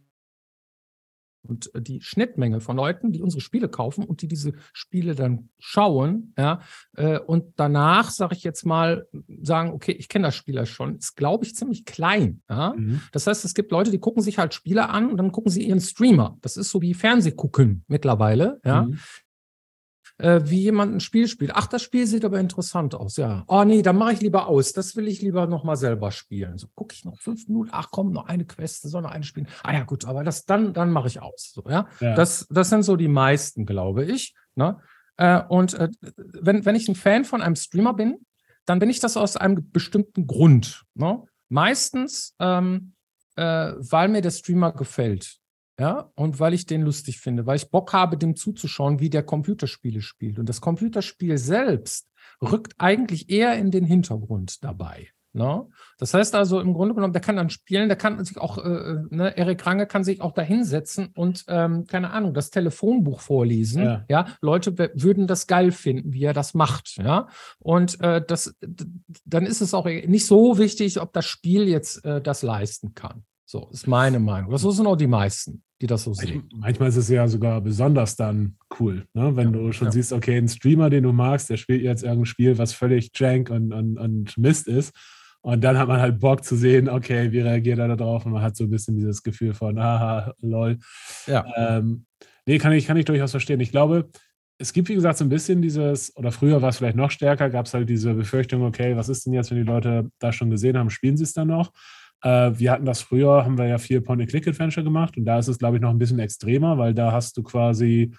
Und 1.45 1.73
äh, 1.75 1.81
die 1.81 1.99
Schnittmenge 2.01 2.61
von 2.61 2.77
Leuten, 2.77 3.11
die 3.11 3.21
unsere 3.21 3.41
Spiele 3.41 3.67
kaufen 3.67 4.05
und 4.05 4.21
die 4.21 4.27
diese 4.27 4.53
Spiele 4.71 5.15
dann 5.15 5.49
schauen, 5.59 6.33
ja, 6.37 6.61
äh, 6.95 7.19
und 7.19 7.53
danach, 7.57 8.11
sage 8.11 8.35
ich 8.35 8.43
jetzt 8.43 8.65
mal, 8.65 9.07
sagen, 9.41 9.71
okay, 9.71 9.91
ich 9.91 10.07
kenne 10.07 10.27
das 10.27 10.35
Spiel 10.35 10.55
ja 10.55 10.65
schon, 10.65 10.97
ist, 10.97 11.15
glaube 11.15 11.45
ich, 11.45 11.55
ziemlich 11.55 11.85
klein. 11.85 12.41
Ja? 12.49 12.73
Mhm. 12.77 13.01
Das 13.11 13.27
heißt, 13.27 13.43
es 13.45 13.53
gibt 13.53 13.71
Leute, 13.71 13.91
die 13.91 13.99
gucken 13.99 14.21
sich 14.21 14.37
halt 14.37 14.53
Spiele 14.53 14.89
an 14.89 15.09
und 15.09 15.17
dann 15.17 15.31
gucken 15.31 15.51
sie 15.51 15.67
ihren 15.67 15.81
Streamer. 15.81 16.37
Das 16.41 16.55
ist 16.55 16.69
so 16.69 16.81
wie 16.81 16.93
Fernsehgucken 16.93 17.83
mittlerweile, 17.87 18.61
ja. 18.63 18.83
Mhm 18.83 18.99
äh, 20.17 20.41
wie 20.45 20.61
jemand 20.61 20.93
ein 20.93 20.99
Spiel 20.99 21.27
spielt. 21.27 21.51
Ach, 21.55 21.67
das 21.67 21.81
Spiel 21.81 22.05
sieht 22.05 22.25
aber 22.25 22.39
interessant 22.39 22.95
aus, 22.95 23.17
ja. 23.17 23.43
Oh 23.47 23.63
nee, 23.63 23.81
dann 23.81 23.97
mache 23.97 24.13
ich 24.13 24.21
lieber 24.21 24.47
aus. 24.47 24.73
Das 24.73 24.95
will 24.95 25.07
ich 25.07 25.21
lieber 25.21 25.47
nochmal 25.47 25.75
selber 25.75 26.11
spielen. 26.11 26.57
So 26.57 26.67
gucke 26.75 26.93
ich 26.93 27.05
noch 27.05 27.19
fünf 27.19 27.47
Minuten, 27.47 27.69
ach 27.71 27.89
komm, 27.91 28.11
noch 28.11 28.27
eine 28.27 28.45
Quest, 28.45 28.83
soll 28.83 29.01
noch 29.01 29.11
eine 29.11 29.23
spielen. 29.23 29.47
Ah 29.63 29.73
ja, 29.73 29.83
gut, 29.83 30.05
aber 30.05 30.23
das 30.23 30.45
dann, 30.45 30.73
dann 30.73 30.91
mache 30.91 31.07
ich 31.07 31.21
aus. 31.21 31.51
So, 31.53 31.63
ja? 31.67 31.87
ja. 31.99 32.15
Das, 32.15 32.47
das 32.49 32.69
sind 32.69 32.83
so 32.83 32.95
die 32.95 33.07
meisten, 33.07 33.65
glaube 33.65 34.05
ich. 34.05 34.35
Ne? 34.55 34.79
Äh, 35.17 35.41
und 35.49 35.73
äh, 35.73 35.89
wenn, 36.15 36.65
wenn 36.65 36.75
ich 36.75 36.87
ein 36.87 36.95
Fan 36.95 37.25
von 37.25 37.41
einem 37.41 37.55
Streamer 37.55 37.93
bin, 37.93 38.19
dann 38.65 38.79
bin 38.79 38.89
ich 38.89 38.99
das 38.99 39.17
aus 39.17 39.35
einem 39.35 39.71
bestimmten 39.71 40.27
Grund. 40.27 40.83
Ne? 40.93 41.23
Meistens, 41.49 42.35
ähm, 42.39 42.93
äh, 43.35 43.73
weil 43.77 44.09
mir 44.09 44.21
der 44.21 44.31
Streamer 44.31 44.71
gefällt. 44.71 45.39
Ja, 45.79 46.11
und 46.15 46.39
weil 46.39 46.53
ich 46.53 46.65
den 46.65 46.83
lustig 46.83 47.19
finde, 47.19 47.47
weil 47.47 47.55
ich 47.55 47.71
Bock 47.71 47.93
habe, 47.93 48.17
dem 48.17 48.35
zuzuschauen, 48.35 48.99
wie 48.99 49.09
der 49.09 49.23
Computerspiele 49.23 50.01
spielt. 50.01 50.37
Und 50.37 50.47
das 50.47 50.61
Computerspiel 50.61 51.37
selbst 51.37 52.07
rückt 52.41 52.73
eigentlich 52.77 53.29
eher 53.29 53.57
in 53.57 53.71
den 53.71 53.85
Hintergrund 53.85 54.63
dabei. 54.63 55.09
Ne? 55.35 55.65
Das 55.97 56.13
heißt 56.13 56.35
also 56.35 56.59
im 56.59 56.73
Grunde 56.75 56.93
genommen, 56.93 57.13
der 57.13 57.21
kann 57.21 57.35
dann 57.35 57.49
spielen, 57.49 57.87
der 57.87 57.97
kann 57.97 58.23
sich 58.23 58.37
auch, 58.37 58.59
äh, 58.59 58.69
äh 58.69 59.03
ne, 59.09 59.35
Erik 59.35 59.65
Range 59.65 59.87
kann 59.87 60.03
sich 60.03 60.21
auch 60.21 60.31
da 60.31 60.43
hinsetzen 60.43 61.07
und, 61.15 61.43
ähm, 61.47 61.87
keine 61.87 62.11
Ahnung, 62.11 62.35
das 62.35 62.51
Telefonbuch 62.51 63.19
vorlesen. 63.19 63.83
Ja. 63.83 64.05
ja? 64.09 64.25
Leute 64.41 64.77
würden 64.77 65.25
das 65.25 65.47
geil 65.47 65.71
finden, 65.71 66.13
wie 66.13 66.23
er 66.23 66.33
das 66.33 66.53
macht. 66.53 66.97
Ja, 66.97 67.29
und 67.57 67.99
äh, 68.01 68.23
das, 68.23 68.55
dann 69.25 69.47
ist 69.47 69.61
es 69.61 69.73
auch 69.73 69.85
nicht 69.85 70.27
so 70.27 70.59
wichtig, 70.59 71.01
ob 71.01 71.11
das 71.13 71.25
Spiel 71.25 71.67
jetzt 71.67 72.05
äh, 72.05 72.21
das 72.21 72.43
leisten 72.43 72.93
kann. 72.93 73.25
So 73.53 73.69
ist 73.71 73.85
meine 73.85 74.17
Meinung. 74.17 74.49
Das 74.49 74.63
sind 74.63 74.87
auch 74.87 74.95
die 74.95 75.05
meisten, 75.05 75.61
die 75.79 75.85
das 75.85 76.05
so 76.05 76.13
sehen. 76.15 76.49
Manchmal 76.55 76.89
ist 76.89 76.95
es 76.95 77.07
ja 77.07 77.27
sogar 77.27 77.61
besonders 77.61 78.15
dann 78.15 78.57
cool, 78.79 79.05
ne? 79.13 79.35
wenn 79.35 79.53
ja, 79.53 79.59
du 79.59 79.71
schon 79.73 79.89
ja. 79.89 79.91
siehst, 79.91 80.11
okay, 80.11 80.39
ein 80.39 80.47
Streamer, 80.47 80.89
den 80.89 81.03
du 81.03 81.11
magst, 81.11 81.51
der 81.51 81.57
spielt 81.57 81.83
jetzt 81.83 82.01
irgendein 82.01 82.25
Spiel, 82.25 82.57
was 82.57 82.73
völlig 82.73 83.11
jank 83.13 83.51
und, 83.51 83.71
und, 83.71 83.99
und 83.99 84.35
Mist 84.39 84.67
ist. 84.67 84.91
Und 85.41 85.63
dann 85.63 85.77
hat 85.77 85.87
man 85.87 86.01
halt 86.01 86.19
Bock 86.19 86.43
zu 86.43 86.55
sehen, 86.55 86.89
okay, 86.89 87.31
wie 87.31 87.41
reagiert 87.41 87.77
er 87.77 87.89
da 87.89 87.95
drauf? 87.95 88.25
Und 88.25 88.31
man 88.31 88.41
hat 88.41 88.55
so 88.55 88.63
ein 88.63 88.71
bisschen 88.71 88.95
dieses 88.95 89.21
Gefühl 89.21 89.53
von, 89.53 89.79
haha, 89.79 90.33
lol. 90.41 90.79
Ja. 91.27 91.45
Ähm, 91.55 92.07
nee, 92.47 92.57
kann 92.57 92.71
ich, 92.71 92.87
kann 92.87 92.97
ich 92.97 93.05
durchaus 93.05 93.29
verstehen. 93.29 93.59
Ich 93.59 93.69
glaube, 93.69 94.09
es 94.57 94.73
gibt, 94.73 94.89
wie 94.89 94.95
gesagt, 94.95 95.19
so 95.19 95.25
ein 95.25 95.29
bisschen 95.29 95.61
dieses, 95.61 96.17
oder 96.17 96.31
früher 96.31 96.63
war 96.63 96.69
es 96.69 96.77
vielleicht 96.77 96.97
noch 96.97 97.11
stärker, 97.11 97.51
gab 97.51 97.67
es 97.67 97.75
halt 97.75 97.87
diese 97.87 98.15
Befürchtung, 98.15 98.63
okay, 98.63 98.95
was 98.95 99.09
ist 99.09 99.27
denn 99.27 99.33
jetzt, 99.33 99.51
wenn 99.51 99.59
die 99.59 99.63
Leute 99.63 100.09
das 100.17 100.33
schon 100.35 100.49
gesehen 100.49 100.75
haben, 100.75 100.89
spielen 100.89 101.17
sie 101.17 101.23
es 101.23 101.33
dann 101.33 101.49
noch? 101.49 101.71
Äh, 102.23 102.51
wir 102.57 102.71
hatten 102.71 102.85
das 102.85 103.01
früher, 103.01 103.45
haben 103.45 103.57
wir 103.57 103.67
ja 103.67 103.77
viel 103.77 104.01
Point-and-Click-Adventure 104.01 104.83
gemacht 104.83 105.17
und 105.17 105.25
da 105.25 105.39
ist 105.39 105.49
es, 105.49 105.59
glaube 105.59 105.77
ich, 105.77 105.81
noch 105.81 105.89
ein 105.89 105.99
bisschen 105.99 106.19
extremer, 106.19 106.77
weil 106.77 106.93
da 106.93 107.11
hast 107.11 107.37
du 107.37 107.43
quasi, 107.43 108.11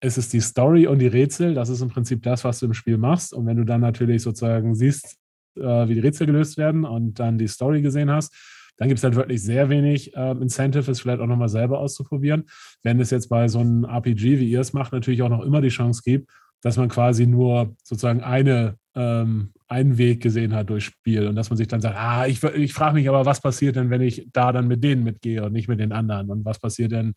es 0.00 0.18
ist 0.18 0.32
die 0.32 0.40
Story 0.40 0.86
und 0.86 0.98
die 0.98 1.06
Rätsel, 1.06 1.54
das 1.54 1.68
ist 1.68 1.82
im 1.82 1.88
Prinzip 1.88 2.22
das, 2.22 2.42
was 2.42 2.58
du 2.58 2.66
im 2.66 2.74
Spiel 2.74 2.96
machst. 2.96 3.34
Und 3.34 3.46
wenn 3.46 3.58
du 3.58 3.64
dann 3.64 3.82
natürlich 3.82 4.22
sozusagen 4.22 4.74
siehst, 4.74 5.18
äh, 5.56 5.88
wie 5.88 5.94
die 5.94 6.00
Rätsel 6.00 6.26
gelöst 6.26 6.56
werden 6.56 6.84
und 6.84 7.20
dann 7.20 7.36
die 7.36 7.48
Story 7.48 7.82
gesehen 7.82 8.10
hast, 8.10 8.34
dann 8.78 8.88
gibt 8.88 8.96
es 8.96 9.04
halt 9.04 9.14
wirklich 9.14 9.42
sehr 9.42 9.68
wenig 9.68 10.16
äh, 10.16 10.30
Incentive, 10.30 10.90
es 10.90 11.02
vielleicht 11.02 11.20
auch 11.20 11.26
nochmal 11.26 11.50
selber 11.50 11.80
auszuprobieren. 11.80 12.44
Wenn 12.82 12.98
es 12.98 13.10
jetzt 13.10 13.28
bei 13.28 13.46
so 13.46 13.58
einem 13.58 13.84
RPG, 13.84 14.40
wie 14.40 14.50
ihr 14.50 14.60
es 14.60 14.72
macht, 14.72 14.92
natürlich 14.92 15.20
auch 15.20 15.28
noch 15.28 15.42
immer 15.42 15.60
die 15.60 15.68
Chance 15.68 16.00
gibt, 16.02 16.30
dass 16.62 16.78
man 16.78 16.88
quasi 16.88 17.26
nur 17.26 17.76
sozusagen 17.84 18.22
eine, 18.22 18.76
ähm, 18.94 19.50
einen 19.68 19.98
Weg 19.98 20.22
gesehen 20.22 20.54
hat 20.54 20.70
durchs 20.70 20.86
Spiel 20.86 21.26
und 21.28 21.36
dass 21.36 21.50
man 21.50 21.56
sich 21.56 21.68
dann 21.68 21.80
sagt, 21.80 21.96
ah, 21.96 22.26
ich, 22.26 22.42
ich 22.42 22.72
frage 22.72 22.94
mich 22.94 23.08
aber, 23.08 23.24
was 23.24 23.40
passiert 23.40 23.76
denn, 23.76 23.90
wenn 23.90 24.00
ich 24.00 24.26
da 24.32 24.52
dann 24.52 24.68
mit 24.68 24.82
denen 24.82 25.04
mitgehe 25.04 25.44
und 25.44 25.52
nicht 25.52 25.68
mit 25.68 25.80
den 25.80 25.92
anderen 25.92 26.30
und 26.30 26.44
was 26.44 26.58
passiert 26.58 26.92
denn, 26.92 27.14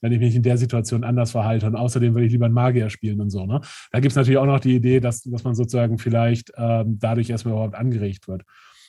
wenn 0.00 0.12
ich 0.12 0.18
mich 0.18 0.34
in 0.34 0.42
der 0.42 0.56
Situation 0.56 1.04
anders 1.04 1.32
verhalte 1.32 1.66
und 1.66 1.76
außerdem 1.76 2.14
würde 2.14 2.26
ich 2.26 2.32
lieber 2.32 2.46
einen 2.46 2.54
Magier 2.54 2.88
spielen 2.88 3.20
und 3.20 3.30
so. 3.30 3.44
Ne? 3.44 3.60
Da 3.92 4.00
gibt 4.00 4.12
es 4.12 4.16
natürlich 4.16 4.38
auch 4.38 4.46
noch 4.46 4.60
die 4.60 4.76
Idee, 4.76 5.00
dass, 5.00 5.22
dass 5.22 5.44
man 5.44 5.54
sozusagen 5.54 5.98
vielleicht 5.98 6.52
ähm, 6.56 6.98
dadurch 6.98 7.28
erstmal 7.28 7.52
überhaupt 7.52 7.74
angeregt 7.74 8.26
wird. 8.26 8.42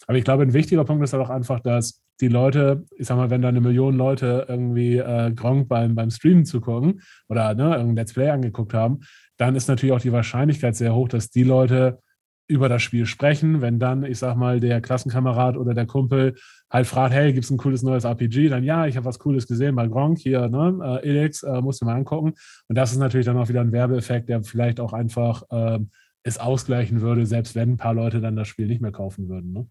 Aber 0.07 0.17
ich 0.17 0.23
glaube, 0.23 0.43
ein 0.43 0.53
wichtiger 0.53 0.83
Punkt 0.83 1.03
ist 1.03 1.13
halt 1.13 1.23
auch 1.23 1.29
einfach, 1.29 1.59
dass 1.59 2.01
die 2.21 2.27
Leute, 2.27 2.85
ich 2.97 3.07
sag 3.07 3.17
mal, 3.17 3.29
wenn 3.29 3.41
da 3.41 3.49
eine 3.49 3.61
Million 3.61 3.95
Leute 3.95 4.45
irgendwie 4.47 4.97
äh, 4.97 5.31
Gronk 5.31 5.67
beim, 5.67 5.95
beim 5.95 6.09
Streamen 6.09 6.45
zugucken 6.45 7.01
oder 7.27 7.53
ne, 7.53 7.75
irgendein 7.75 7.95
Let's 7.95 8.13
Play 8.13 8.29
angeguckt 8.29 8.73
haben, 8.73 9.01
dann 9.37 9.55
ist 9.55 9.67
natürlich 9.67 9.93
auch 9.93 10.01
die 10.01 10.11
Wahrscheinlichkeit 10.11 10.75
sehr 10.75 10.93
hoch, 10.93 11.07
dass 11.07 11.29
die 11.29 11.43
Leute 11.43 11.99
über 12.47 12.69
das 12.69 12.81
Spiel 12.81 13.05
sprechen. 13.05 13.61
Wenn 13.61 13.79
dann, 13.79 14.03
ich 14.03 14.19
sag 14.19 14.35
mal, 14.35 14.59
der 14.59 14.81
Klassenkamerad 14.81 15.57
oder 15.57 15.73
der 15.73 15.85
Kumpel 15.85 16.35
halt 16.69 16.87
fragt, 16.87 17.13
hey, 17.13 17.33
gibt 17.33 17.45
es 17.45 17.51
ein 17.51 17.57
cooles 17.57 17.83
neues 17.83 18.03
RPG? 18.03 18.49
Dann 18.49 18.63
ja, 18.63 18.87
ich 18.87 18.97
habe 18.97 19.05
was 19.05 19.19
Cooles 19.19 19.47
gesehen 19.47 19.75
bei 19.75 19.87
Gronk 19.87 20.19
hier, 20.19 20.49
ne? 20.49 21.01
Äh, 21.03 21.09
Elix, 21.09 21.43
äh, 21.43 21.61
musst 21.61 21.81
du 21.81 21.85
mal 21.85 21.95
angucken. 21.95 22.33
Und 22.67 22.77
das 22.77 22.91
ist 22.91 22.97
natürlich 22.97 23.25
dann 23.25 23.37
auch 23.37 23.49
wieder 23.49 23.61
ein 23.61 23.71
Werbeeffekt, 23.71 24.29
der 24.29 24.43
vielleicht 24.43 24.79
auch 24.79 24.93
einfach 24.93 25.43
äh, 25.49 25.79
es 26.23 26.37
ausgleichen 26.37 27.01
würde, 27.01 27.25
selbst 27.25 27.55
wenn 27.55 27.71
ein 27.71 27.77
paar 27.77 27.93
Leute 27.93 28.21
dann 28.21 28.35
das 28.35 28.47
Spiel 28.47 28.67
nicht 28.67 28.81
mehr 28.81 28.91
kaufen 28.91 29.29
würden. 29.29 29.53
Ne? 29.53 29.67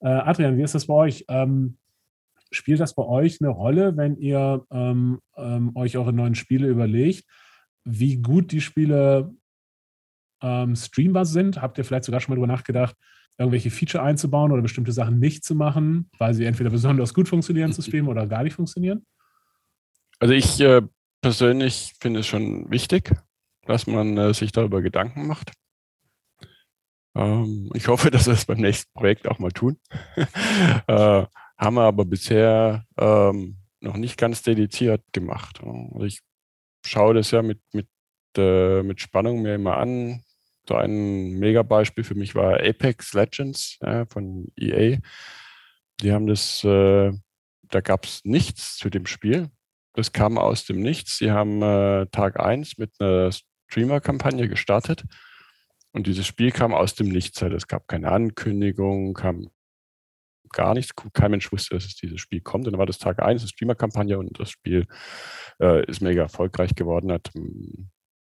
Äh, 0.00 0.08
Adrian, 0.08 0.56
wie 0.56 0.62
ist 0.62 0.74
das 0.74 0.86
bei 0.86 0.94
euch? 0.94 1.24
Ähm, 1.28 1.78
spielt 2.50 2.80
das 2.80 2.94
bei 2.94 3.04
euch 3.04 3.40
eine 3.40 3.50
Rolle, 3.50 3.96
wenn 3.96 4.16
ihr 4.16 4.64
ähm, 4.70 5.18
ähm, 5.36 5.72
euch 5.74 5.96
eure 5.96 6.12
neuen 6.12 6.34
Spiele 6.34 6.68
überlegt? 6.68 7.24
wie 7.90 8.18
gut 8.18 8.52
die 8.52 8.60
Spiele 8.60 9.34
ähm, 10.42 10.76
streambar 10.76 11.24
sind? 11.24 11.60
Habt 11.60 11.78
ihr 11.78 11.84
vielleicht 11.84 12.04
sogar 12.04 12.20
schon 12.20 12.32
mal 12.32 12.36
darüber 12.36 12.52
nachgedacht, 12.52 12.94
irgendwelche 13.38 13.70
Feature 13.70 14.02
einzubauen 14.02 14.52
oder 14.52 14.62
bestimmte 14.62 14.92
Sachen 14.92 15.18
nicht 15.18 15.44
zu 15.44 15.54
machen, 15.54 16.10
weil 16.18 16.34
sie 16.34 16.44
entweder 16.44 16.70
besonders 16.70 17.14
gut 17.14 17.28
funktionieren 17.28 17.72
zu 17.72 17.82
streamen 17.82 18.08
oder 18.08 18.26
gar 18.26 18.42
nicht 18.42 18.54
funktionieren? 18.54 19.06
Also 20.18 20.34
ich 20.34 20.60
äh, 20.60 20.82
persönlich 21.20 21.94
finde 22.00 22.20
es 22.20 22.26
schon 22.26 22.70
wichtig, 22.70 23.12
dass 23.66 23.86
man 23.86 24.16
äh, 24.16 24.34
sich 24.34 24.52
darüber 24.52 24.82
Gedanken 24.82 25.26
macht. 25.26 25.52
Ähm, 27.14 27.70
ich 27.74 27.88
hoffe, 27.88 28.10
dass 28.10 28.26
wir 28.26 28.34
es 28.34 28.46
beim 28.46 28.58
nächsten 28.58 28.92
Projekt 28.92 29.28
auch 29.28 29.38
mal 29.38 29.52
tun. 29.52 29.78
äh, 30.86 31.26
haben 31.58 31.74
wir 31.74 31.82
aber 31.82 32.04
bisher 32.04 32.86
ähm, 32.96 33.56
noch 33.80 33.96
nicht 33.96 34.16
ganz 34.16 34.42
dediziert 34.42 35.02
gemacht. 35.12 35.60
Also 35.62 36.04
ich 36.04 36.20
schaue 36.84 37.14
das 37.14 37.30
ja 37.30 37.42
mit, 37.42 37.60
mit, 37.72 37.88
äh, 38.36 38.82
mit 38.82 39.00
Spannung 39.00 39.42
mir 39.42 39.54
immer 39.54 39.76
an. 39.76 40.22
So 40.68 40.74
ein 40.74 41.30
Mega-Beispiel 41.38 42.04
für 42.04 42.14
mich 42.14 42.34
war 42.34 42.60
Apex 42.60 43.14
Legends 43.14 43.78
ja, 43.80 44.04
von 44.04 44.52
EA. 44.54 44.98
Die 46.02 46.12
haben 46.12 46.26
das, 46.26 46.62
äh, 46.62 47.10
da 47.62 47.80
gab 47.80 48.04
es 48.04 48.20
nichts 48.24 48.76
zu 48.76 48.90
dem 48.90 49.06
Spiel. 49.06 49.48
Das 49.94 50.12
kam 50.12 50.36
aus 50.36 50.66
dem 50.66 50.80
Nichts. 50.80 51.16
Sie 51.16 51.30
haben 51.30 51.62
äh, 51.62 52.06
Tag 52.12 52.38
1 52.38 52.76
mit 52.76 52.92
einer 53.00 53.30
Streamer-Kampagne 53.32 54.46
gestartet. 54.46 55.04
Und 55.92 56.06
dieses 56.06 56.26
Spiel 56.26 56.52
kam 56.52 56.74
aus 56.74 56.94
dem 56.94 57.08
Nichts. 57.08 57.40
Es 57.40 57.66
gab 57.66 57.88
keine 57.88 58.12
Ankündigung, 58.12 59.14
kam 59.14 59.48
gar 60.52 60.74
nichts. 60.74 60.92
Kein 61.14 61.30
Mensch 61.30 61.50
wusste, 61.50 61.76
dass 61.76 61.86
es 61.86 61.96
dieses 61.96 62.20
Spiel 62.20 62.42
kommt. 62.42 62.66
Und 62.66 62.72
dann 62.72 62.78
war 62.78 62.86
das 62.86 62.98
Tag 62.98 63.22
1, 63.22 63.40
eine 63.40 63.48
Streamer-Kampagne 63.48 64.18
und 64.18 64.38
das 64.38 64.50
Spiel 64.50 64.86
äh, 65.60 65.84
ist 65.86 66.02
mega 66.02 66.22
erfolgreich 66.22 66.74
geworden, 66.74 67.10
hat 67.10 67.30
hm, 67.32 67.90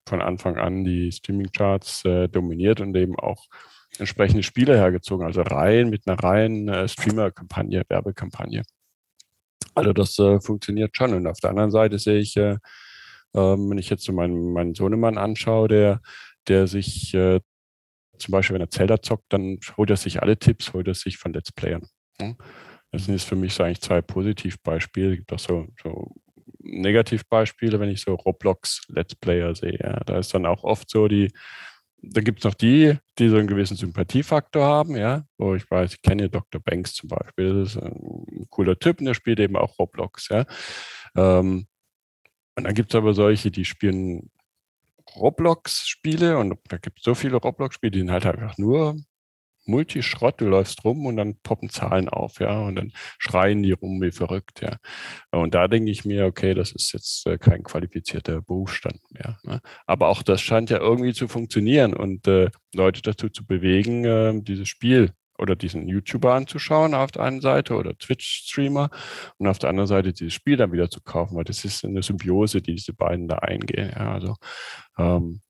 von 0.07 0.23
Anfang 0.23 0.57
an 0.59 0.85
die 0.85 1.13
Streaming-Charts 1.13 2.05
äh, 2.05 2.29
dominiert 2.29 2.81
und 2.81 2.97
eben 2.97 3.19
auch 3.19 3.47
entsprechende 3.99 4.43
Spiele 4.43 4.77
hergezogen, 4.77 5.27
also 5.27 5.43
rein 5.43 5.91
mit 5.91 6.07
einer 6.07 6.23
reinen 6.23 6.69
äh, 6.69 6.89
Streamer-Kampagne, 6.89 7.83
Werbekampagne. 7.89 8.63
Also 9.75 9.93
das 9.93 10.19
äh, 10.19 10.41
funktioniert 10.41 10.97
schon. 10.97 11.15
Und 11.15 11.27
auf 11.27 11.39
der 11.41 11.51
anderen 11.51 11.71
Seite 11.71 11.99
sehe 11.99 12.19
ich, 12.19 12.37
äh, 12.37 12.57
ähm, 13.35 13.71
wenn 13.71 13.79
ich 13.79 13.91
jetzt 13.91 14.05
so 14.05 14.13
meinen, 14.13 14.53
meinen 14.53 14.75
Sohnemann 14.75 15.19
anschaue, 15.19 15.69
der, 15.69 16.01
der 16.49 16.67
sich 16.67 17.15
äh, 17.15 17.41
zum 18.19 18.33
Beispiel, 18.33 18.55
wenn 18.55 18.63
er 18.63 18.71
Zelda 18.71 19.01
zockt, 19.01 19.33
dann 19.33 19.59
holt 19.77 19.91
er 19.91 19.97
sich 19.97 20.23
alle 20.23 20.39
Tipps, 20.39 20.73
holt 20.73 20.89
er 20.89 20.95
sich 20.95 21.17
von 21.17 21.33
Let's 21.33 21.53
Playern. 21.53 21.87
Das 22.93 23.05
sind 23.05 23.15
jetzt 23.15 23.29
für 23.29 23.37
mich 23.37 23.55
so 23.55 23.63
eigentlich 23.63 23.81
zwei 23.81 24.03
Positivbeispiele. 24.03 25.13
Es 25.13 25.17
gibt 25.19 25.33
auch 25.33 25.39
so, 25.39 25.69
so 25.83 26.13
Negativbeispiele, 26.71 27.81
wenn 27.81 27.91
ich 27.91 28.03
so 28.03 28.15
Roblox 28.15 28.83
Let's 28.89 29.15
Player 29.15 29.55
sehe. 29.55 29.79
Ja. 29.79 30.01
Da 30.07 30.19
ist 30.19 30.33
dann 30.35 30.47
auch 30.47 30.65
oft 30.65 30.89
so 30.91 31.09
die, 31.09 31.33
dann 32.03 32.25
gibt 32.25 32.39
es 32.41 32.45
noch 32.45 32.55
die, 32.55 32.97
die 33.19 33.29
so 33.29 33.37
einen 33.37 33.47
gewissen 33.47 33.77
Sympathiefaktor 33.77 34.65
haben, 34.65 34.97
ja, 34.97 35.25
wo 35.39 35.55
ich 35.55 35.71
weiß, 35.71 35.95
ich 35.95 36.03
kenne 36.03 36.31
Dr. 36.31 36.61
Banks 36.61 36.95
zum 36.95 37.09
Beispiel, 37.09 37.61
das 37.61 37.77
ist 37.77 37.83
ein 37.83 38.47
cooler 38.51 38.79
Typ 38.79 39.01
und 39.01 39.07
der 39.07 39.15
spielt 39.15 39.41
eben 39.41 39.57
auch 39.57 39.79
Roblox, 39.79 40.29
ja. 40.29 40.45
Ähm, 41.17 41.67
und 42.57 42.65
dann 42.65 42.75
gibt 42.75 42.93
es 42.93 42.97
aber 42.97 43.15
solche, 43.15 43.51
die 43.51 43.65
spielen 43.65 44.31
Roblox-Spiele 45.17 46.39
und 46.39 46.59
da 46.69 46.79
gibt 46.79 46.99
es 46.99 47.05
so 47.05 47.15
viele 47.15 47.37
Roblox-Spiele, 47.37 47.91
die 47.91 47.99
sind 48.01 48.11
halt 48.11 48.27
einfach 48.27 48.57
nur 48.59 48.97
Multischrott, 49.67 50.41
du 50.41 50.47
läufst 50.47 50.85
rum 50.85 51.07
und 51.07 51.17
dann 51.17 51.37
poppen 51.43 51.69
Zahlen 51.69 52.09
auf, 52.09 52.41
ja, 52.41 52.61
und 52.61 52.77
dann 52.77 52.93
schreien 53.19 53.63
die 53.63 53.73
rum 53.73 54.01
wie 54.03 54.13
verrückt, 54.13 54.63
ja. 54.63 54.77
Und 55.31 55.55
da 55.55 55.69
denke 55.69 55.91
ich 55.91 56.05
mir, 56.05 56.27
okay, 56.27 56.55
das 56.55 56.73
ist 56.73 56.93
jetzt 56.93 57.27
äh, 57.27 57.39
kein 57.39 57.63
qualifizierter 57.63 58.43
Berufsstand 58.43 59.01
mehr. 59.11 59.39
Ne? 59.43 59.61
Aber 59.87 60.09
auch 60.09 60.23
das 60.23 60.41
scheint 60.41 60.71
ja 60.71 60.79
irgendwie 60.79 61.13
zu 61.13 61.29
funktionieren 61.29 61.95
und 61.95 62.27
äh, 62.27 62.51
Leute 62.75 63.03
dazu 63.03 63.29
zu 63.29 63.47
bewegen, 63.47 64.05
äh, 64.05 64.41
dieses 64.43 64.69
Spiel 64.69 65.13
oder 65.41 65.57
diesen 65.57 65.89
YouTuber 65.89 66.35
anzuschauen 66.35 66.95
auf 66.95 67.13
der 67.13 67.23
einen 67.23 67.41
Seite 67.41 67.75
oder 67.75 67.97
Twitch-Streamer 67.97 68.91
und 69.39 69.47
auf 69.47 69.59
der 69.59 69.71
anderen 69.71 69.87
Seite 69.87 70.13
dieses 70.13 70.35
Spiel 70.35 70.57
dann 70.57 70.73
wieder 70.73 70.91
zu 70.91 71.01
kaufen, 71.01 71.37
weil 71.37 71.45
das 71.45 71.65
ist 71.65 71.85
eine 71.85 72.03
Symbiose, 72.03 72.61
die 72.61 72.75
diese 72.75 72.93
beiden 72.93 73.27
da 73.27 73.37
eingehen. 73.37 73.91
Ja, 73.91 74.13
also 74.13 74.37
ähm, 74.99 75.41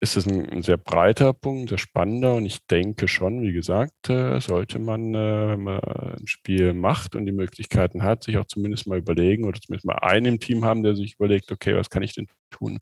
ist 0.00 0.16
es 0.16 0.26
ein, 0.26 0.62
sehr 0.62 0.76
breiter 0.76 1.32
Punkt, 1.32 1.70
sehr 1.70 1.78
spannender 1.78 2.34
und 2.34 2.46
ich 2.46 2.64
denke 2.66 3.08
schon, 3.08 3.42
wie 3.42 3.52
gesagt, 3.52 4.08
äh, 4.08 4.40
sollte 4.40 4.78
man, 4.78 5.14
äh, 5.14 5.48
wenn 5.48 5.62
man 5.64 5.80
ein 5.80 6.26
Spiel 6.26 6.72
macht 6.72 7.16
und 7.16 7.26
die 7.26 7.32
Möglichkeiten 7.32 8.02
hat, 8.02 8.22
sich 8.22 8.38
auch 8.38 8.44
zumindest 8.44 8.86
mal 8.86 8.98
überlegen 8.98 9.44
oder 9.44 9.60
zumindest 9.60 9.86
mal 9.86 9.98
einen 9.98 10.26
im 10.26 10.40
Team 10.40 10.64
haben, 10.64 10.82
der 10.82 10.94
sich 10.94 11.14
überlegt, 11.14 11.50
okay, 11.50 11.74
was 11.74 11.90
kann 11.90 12.02
ich 12.02 12.14
denn 12.14 12.28
tun, 12.50 12.78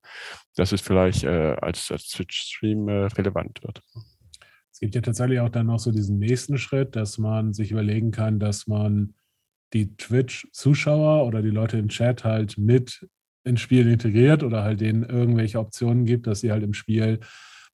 dass 0.56 0.72
es 0.72 0.80
vielleicht 0.80 1.24
äh, 1.24 1.56
als, 1.60 1.90
als 1.90 2.08
Twitch-Stream 2.08 2.88
relevant 2.88 3.62
wird. 3.62 3.80
Es 4.70 4.80
gibt 4.80 4.94
ja 4.94 5.00
tatsächlich 5.00 5.40
auch 5.40 5.48
dann 5.48 5.66
noch 5.66 5.78
so 5.78 5.90
diesen 5.90 6.18
nächsten 6.18 6.58
Schritt, 6.58 6.96
dass 6.96 7.16
man 7.16 7.54
sich 7.54 7.70
überlegen 7.70 8.10
kann, 8.10 8.38
dass 8.38 8.66
man 8.66 9.14
die 9.72 9.96
Twitch-Zuschauer 9.96 11.26
oder 11.26 11.40
die 11.40 11.50
Leute 11.50 11.78
im 11.78 11.88
Chat 11.88 12.24
halt 12.24 12.58
mit 12.58 13.08
ins 13.46 13.60
Spiel 13.60 13.88
integriert 13.88 14.42
oder 14.42 14.62
halt 14.62 14.80
denen 14.80 15.04
irgendwelche 15.04 15.58
Optionen 15.58 16.04
gibt, 16.04 16.26
dass 16.26 16.40
sie 16.40 16.50
halt 16.50 16.62
im 16.62 16.74
Spiel 16.74 17.20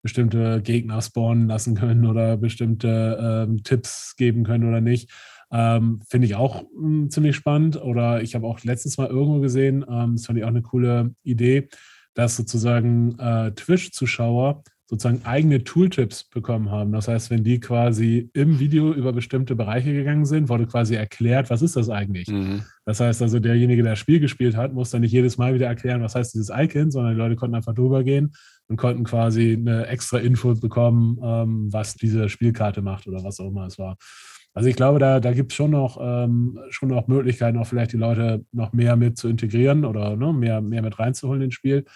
bestimmte 0.02 0.60
Gegner 0.62 1.00
spawnen 1.00 1.48
lassen 1.48 1.74
können 1.74 2.04
oder 2.06 2.36
bestimmte 2.36 3.46
ähm, 3.48 3.62
Tipps 3.62 4.16
geben 4.16 4.44
können 4.44 4.68
oder 4.68 4.80
nicht. 4.80 5.10
Ähm, 5.50 6.00
Finde 6.08 6.26
ich 6.26 6.34
auch 6.34 6.62
mh, 6.62 6.68
hm, 6.74 7.10
ziemlich 7.10 7.36
spannend. 7.36 7.80
Oder 7.80 8.22
ich 8.22 8.34
habe 8.34 8.46
auch 8.46 8.62
letztens 8.64 8.98
mal 8.98 9.08
irgendwo 9.08 9.40
gesehen, 9.40 9.84
ähm, 9.88 10.16
das 10.16 10.26
fand 10.26 10.38
ich 10.38 10.44
auch 10.44 10.48
eine 10.48 10.62
coole 10.62 11.14
Idee, 11.22 11.68
dass 12.14 12.36
sozusagen 12.36 13.18
äh, 13.18 13.52
Twitch-Zuschauer 13.52 14.62
sozusagen 14.92 15.24
eigene 15.24 15.64
Tooltips 15.64 16.24
bekommen 16.24 16.70
haben. 16.70 16.92
Das 16.92 17.08
heißt, 17.08 17.30
wenn 17.30 17.42
die 17.42 17.60
quasi 17.60 18.28
im 18.34 18.58
Video 18.58 18.92
über 18.92 19.14
bestimmte 19.14 19.56
Bereiche 19.56 19.90
gegangen 19.90 20.26
sind, 20.26 20.50
wurde 20.50 20.66
quasi 20.66 20.94
erklärt, 20.94 21.48
was 21.48 21.62
ist 21.62 21.76
das 21.76 21.88
eigentlich? 21.88 22.28
Mhm. 22.28 22.64
Das 22.84 23.00
heißt 23.00 23.22
also, 23.22 23.38
derjenige, 23.38 23.82
der 23.82 23.92
das 23.92 23.98
Spiel 23.98 24.20
gespielt 24.20 24.54
hat, 24.54 24.74
muss 24.74 24.90
dann 24.90 25.00
nicht 25.00 25.12
jedes 25.12 25.38
Mal 25.38 25.54
wieder 25.54 25.66
erklären, 25.66 26.02
was 26.02 26.14
heißt 26.14 26.34
dieses 26.34 26.50
Icon, 26.54 26.90
sondern 26.90 27.14
die 27.14 27.18
Leute 27.18 27.36
konnten 27.36 27.54
einfach 27.54 27.72
drüber 27.72 28.04
gehen 28.04 28.32
und 28.68 28.76
konnten 28.76 29.04
quasi 29.04 29.56
eine 29.58 29.86
extra 29.86 30.18
Info 30.18 30.54
bekommen, 30.56 31.18
ähm, 31.24 31.72
was 31.72 31.94
diese 31.94 32.28
Spielkarte 32.28 32.82
macht 32.82 33.06
oder 33.06 33.24
was 33.24 33.40
auch 33.40 33.48
immer 33.48 33.64
es 33.64 33.78
war. 33.78 33.96
Also 34.52 34.68
ich 34.68 34.76
glaube, 34.76 34.98
da, 34.98 35.20
da 35.20 35.32
gibt 35.32 35.52
es 35.52 35.56
schon 35.56 35.70
noch, 35.70 35.98
ähm, 36.02 36.58
schon 36.68 36.90
noch 36.90 37.08
Möglichkeiten, 37.08 37.56
auch 37.56 37.66
vielleicht 37.66 37.94
die 37.94 37.96
Leute 37.96 38.44
noch 38.52 38.74
mehr 38.74 38.96
mit 38.96 39.16
zu 39.16 39.30
integrieren 39.30 39.86
oder 39.86 40.16
ne, 40.16 40.34
mehr, 40.34 40.60
mehr 40.60 40.82
mit 40.82 40.98
reinzuholen 40.98 41.40
ins 41.40 41.54
Spiel, 41.54 41.86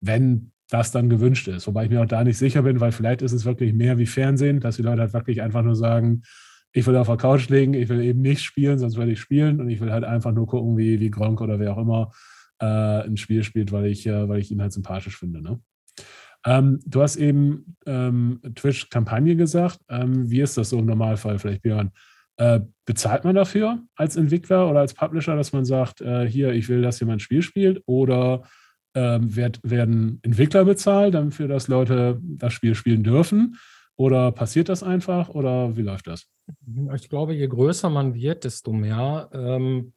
wenn 0.00 0.52
das 0.70 0.90
dann 0.90 1.08
gewünscht 1.08 1.48
ist. 1.48 1.66
Wobei 1.66 1.84
ich 1.84 1.90
mir 1.90 2.02
auch 2.02 2.06
da 2.06 2.24
nicht 2.24 2.38
sicher 2.38 2.62
bin, 2.62 2.80
weil 2.80 2.92
vielleicht 2.92 3.22
ist 3.22 3.32
es 3.32 3.44
wirklich 3.44 3.72
mehr 3.72 3.98
wie 3.98 4.06
Fernsehen, 4.06 4.60
dass 4.60 4.76
die 4.76 4.82
Leute 4.82 5.02
halt 5.02 5.12
wirklich 5.12 5.42
einfach 5.42 5.62
nur 5.62 5.76
sagen, 5.76 6.22
ich 6.72 6.86
will 6.86 6.96
auf 6.96 7.06
der 7.06 7.16
Couch 7.16 7.48
legen, 7.48 7.74
ich 7.74 7.88
will 7.88 8.02
eben 8.02 8.20
nicht 8.20 8.42
spielen, 8.42 8.78
sonst 8.78 8.98
werde 8.98 9.12
ich 9.12 9.20
spielen 9.20 9.60
und 9.60 9.70
ich 9.70 9.80
will 9.80 9.92
halt 9.92 10.04
einfach 10.04 10.32
nur 10.32 10.46
gucken, 10.46 10.76
wie, 10.76 11.00
wie 11.00 11.10
Gronk 11.10 11.40
oder 11.40 11.58
wer 11.58 11.72
auch 11.72 11.78
immer 11.78 12.10
äh, 12.60 13.06
ein 13.06 13.16
Spiel 13.16 13.44
spielt, 13.44 13.72
weil 13.72 13.86
ich, 13.86 14.06
äh, 14.06 14.28
weil 14.28 14.40
ich 14.40 14.50
ihn 14.50 14.60
halt 14.60 14.72
sympathisch 14.72 15.16
finde. 15.16 15.40
Ne? 15.40 15.60
Ähm, 16.44 16.80
du 16.84 17.02
hast 17.02 17.16
eben 17.16 17.76
ähm, 17.86 18.40
Twitch-Kampagne 18.54 19.36
gesagt. 19.36 19.80
Ähm, 19.88 20.30
wie 20.30 20.40
ist 20.40 20.56
das 20.56 20.70
so 20.70 20.78
im 20.78 20.86
Normalfall, 20.86 21.38
vielleicht 21.38 21.62
Björn? 21.62 21.92
Äh, 22.36 22.60
bezahlt 22.84 23.24
man 23.24 23.34
dafür 23.34 23.80
als 23.94 24.16
Entwickler 24.16 24.68
oder 24.68 24.80
als 24.80 24.92
Publisher, 24.92 25.34
dass 25.34 25.52
man 25.52 25.64
sagt, 25.64 26.02
äh, 26.02 26.28
hier, 26.28 26.52
ich 26.52 26.68
will, 26.68 26.82
dass 26.82 27.00
jemand 27.00 27.16
ein 27.16 27.20
Spiel 27.20 27.42
spielt? 27.42 27.82
Oder 27.86 28.42
werd, 29.00 29.60
werden 29.62 30.20
Entwickler 30.22 30.64
bezahlt, 30.64 31.14
dafür, 31.14 31.48
dass 31.48 31.68
Leute 31.68 32.20
das 32.22 32.52
Spiel 32.52 32.74
spielen 32.74 33.02
dürfen? 33.02 33.56
Oder 33.96 34.30
passiert 34.32 34.68
das 34.68 34.82
einfach? 34.82 35.30
Oder 35.30 35.76
wie 35.76 35.82
läuft 35.82 36.06
das? 36.06 36.28
Ich 36.94 37.08
glaube, 37.08 37.34
je 37.34 37.46
größer 37.46 37.88
man 37.88 38.14
wird, 38.14 38.44
desto 38.44 38.72
mehr 38.72 39.30
ähm, 39.32 39.92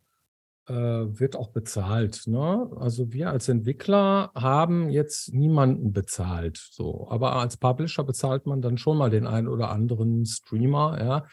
äh, 0.67 0.73
wird 0.73 1.35
auch 1.35 1.49
bezahlt. 1.49 2.23
Ne? 2.27 2.69
Also 2.79 3.11
wir 3.11 3.29
als 3.29 3.49
Entwickler 3.49 4.31
haben 4.35 4.89
jetzt 4.89 5.33
niemanden 5.33 5.91
bezahlt. 5.91 6.57
So. 6.57 7.07
Aber 7.09 7.35
als 7.35 7.57
Publisher 7.57 8.03
bezahlt 8.03 8.45
man 8.45 8.61
dann 8.61 8.77
schon 8.77 8.97
mal 8.97 9.09
den 9.09 9.27
einen 9.27 9.47
oder 9.47 9.69
anderen 9.69 10.25
Streamer, 10.25 10.97
ja, 11.01 11.25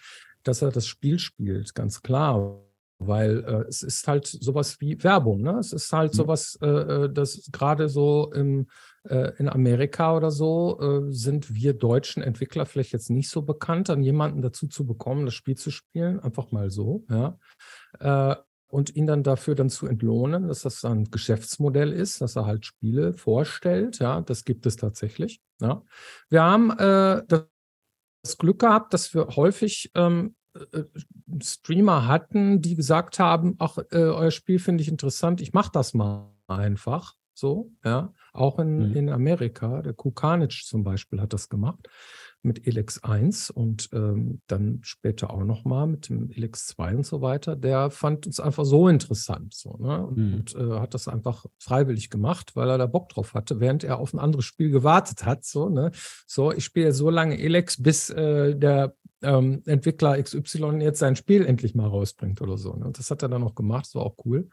dass 0.43 0.63
er 0.63 0.71
das 0.71 0.87
Spiel 0.87 1.19
spielt, 1.19 1.75
ganz 1.75 2.03
klar. 2.03 2.66
Weil 2.99 3.45
äh, 3.45 3.69
es 3.69 3.83
ist 3.83 4.09
halt 4.09 4.27
sowas 4.27 4.81
wie 4.81 5.03
Werbung, 5.03 5.43
ne? 5.43 5.59
Es 5.59 5.73
ist 5.73 5.93
halt 5.93 6.13
mhm. 6.15 6.17
sowas, 6.17 6.59
äh, 6.63 6.67
äh, 6.67 7.13
das 7.13 7.51
gerade 7.53 7.89
so 7.91 8.33
im, 8.33 8.69
äh, 9.05 9.33
in 9.37 9.51
Amerika 9.51 10.17
oder 10.17 10.31
so 10.31 10.81
äh, 10.81 11.13
sind 11.13 11.55
wir 11.55 11.75
deutschen 11.75 12.23
Entwickler 12.23 12.65
vielleicht 12.65 12.93
jetzt 12.93 13.11
nicht 13.11 13.29
so 13.29 13.43
bekannt, 13.43 13.91
dann 13.91 14.03
jemanden 14.03 14.41
dazu 14.41 14.67
zu 14.67 14.87
bekommen, 14.87 15.27
das 15.27 15.35
Spiel 15.35 15.57
zu 15.57 15.71
spielen, 15.71 16.21
einfach 16.21 16.53
mal 16.53 16.71
so, 16.71 17.05
ja. 17.11 17.39
Äh, 18.01 18.37
und 18.69 18.97
ihn 18.97 19.07
dann 19.07 19.23
dafür 19.23 19.55
dann 19.55 19.71
zu 19.71 19.87
entlohnen, 19.87 20.49
dass 20.49 20.63
das 20.63 20.85
ein 20.85 21.05
Geschäftsmodell 21.11 21.93
ist, 21.93 22.21
dass 22.21 22.35
er 22.35 22.47
halt 22.47 22.67
Spiele 22.67 23.13
vorstellt, 23.13 24.01
ja, 24.01 24.21
das 24.23 24.45
gibt 24.45 24.67
es 24.67 24.77
tatsächlich. 24.77 25.41
Ja. 25.61 25.83
Wir 26.29 26.43
haben 26.43 26.73
das 28.27 28.39
Glück 28.39 28.59
gehabt, 28.59 28.93
dass 28.93 29.15
wir 29.15 29.29
häufig 29.37 29.93
ähm, 29.95 30.35
äh, 30.73 30.85
Streamer 31.43 32.07
hatten, 32.07 32.61
die 32.61 32.75
gesagt 32.75 33.19
haben, 33.19 33.57
ach, 33.59 33.79
äh, 33.91 33.99
euer 33.99 34.31
Spiel 34.31 34.59
finde 34.59 34.83
ich 34.83 34.89
interessant, 34.89 35.41
ich 35.41 35.53
mache 35.53 35.71
das 35.73 35.95
mal 35.95 36.31
einfach. 36.47 37.15
So, 37.35 37.73
ja. 37.85 38.15
Auch 38.33 38.59
in, 38.59 38.91
mhm. 38.91 38.97
in 38.97 39.09
Amerika, 39.11 39.83
der 39.83 39.93
Kukanich 39.93 40.65
zum 40.67 40.85
Beispiel 40.85 41.21
hat 41.21 41.33
das 41.33 41.49
gemacht 41.51 41.89
mit 42.47 42.67
Elex 42.67 43.03
1 43.03 43.51
und 43.51 43.91
ähm, 43.93 44.41
dann 44.47 44.79
später 44.83 45.31
auch 45.31 45.43
nochmal 45.43 45.87
mit 45.87 46.09
dem 46.09 46.31
Elex 46.31 46.67
2 46.69 46.97
und 46.97 47.07
so 47.07 47.21
weiter. 47.21 47.57
Der 47.57 47.91
fand 47.91 48.27
uns 48.27 48.41
einfach 48.41 48.65
so 48.65 48.89
interessant 48.89 49.53
so, 49.53 49.77
ne? 49.79 50.07
und, 50.07 50.17
mhm. 50.17 50.35
und 50.35 50.55
äh, 50.55 50.81
hat 50.81 50.95
das 50.95 51.09
einfach 51.09 51.45
freiwillig 51.59 52.09
gemacht, 52.09 52.55
weil 52.55 52.71
er 52.71 52.79
da 52.79 52.87
Bock 52.87 53.09
drauf 53.11 53.35
hatte, 53.35 53.61
während 53.61 53.85
er 53.85 53.99
auf 53.99 54.15
ein 54.15 54.21
anderes 54.21 54.45
Spiel 54.45 54.71
gewartet 54.71 55.27
hat. 55.27 55.45
So, 55.45 55.69
ne? 55.69 55.91
so 56.27 56.53
ich 56.53 56.65
spiele 56.65 56.93
so 56.93 57.11
lange 57.11 57.39
Elex, 57.39 57.83
bis 57.83 58.09
äh, 58.11 58.57
der 58.57 58.95
ähm, 59.27 59.63
Entwickler 59.67 60.23
XY 60.23 60.79
jetzt 60.81 61.01
sein 61.01 61.17
Spiel 61.17 61.45
endlich 61.45 61.75
mal 61.75 61.89
rausbringt 61.89 62.41
oder 62.41 62.57
so. 62.57 62.75
Ne? 62.75 62.87
Und 62.87 62.99
das 62.99 63.11
hat 63.11 63.23
er 63.23 63.29
dann 63.29 63.43
auch 63.43 63.55
gemacht, 63.55 63.87
das 63.87 63.95
war 63.95 64.03
auch 64.03 64.17
cool. 64.25 64.49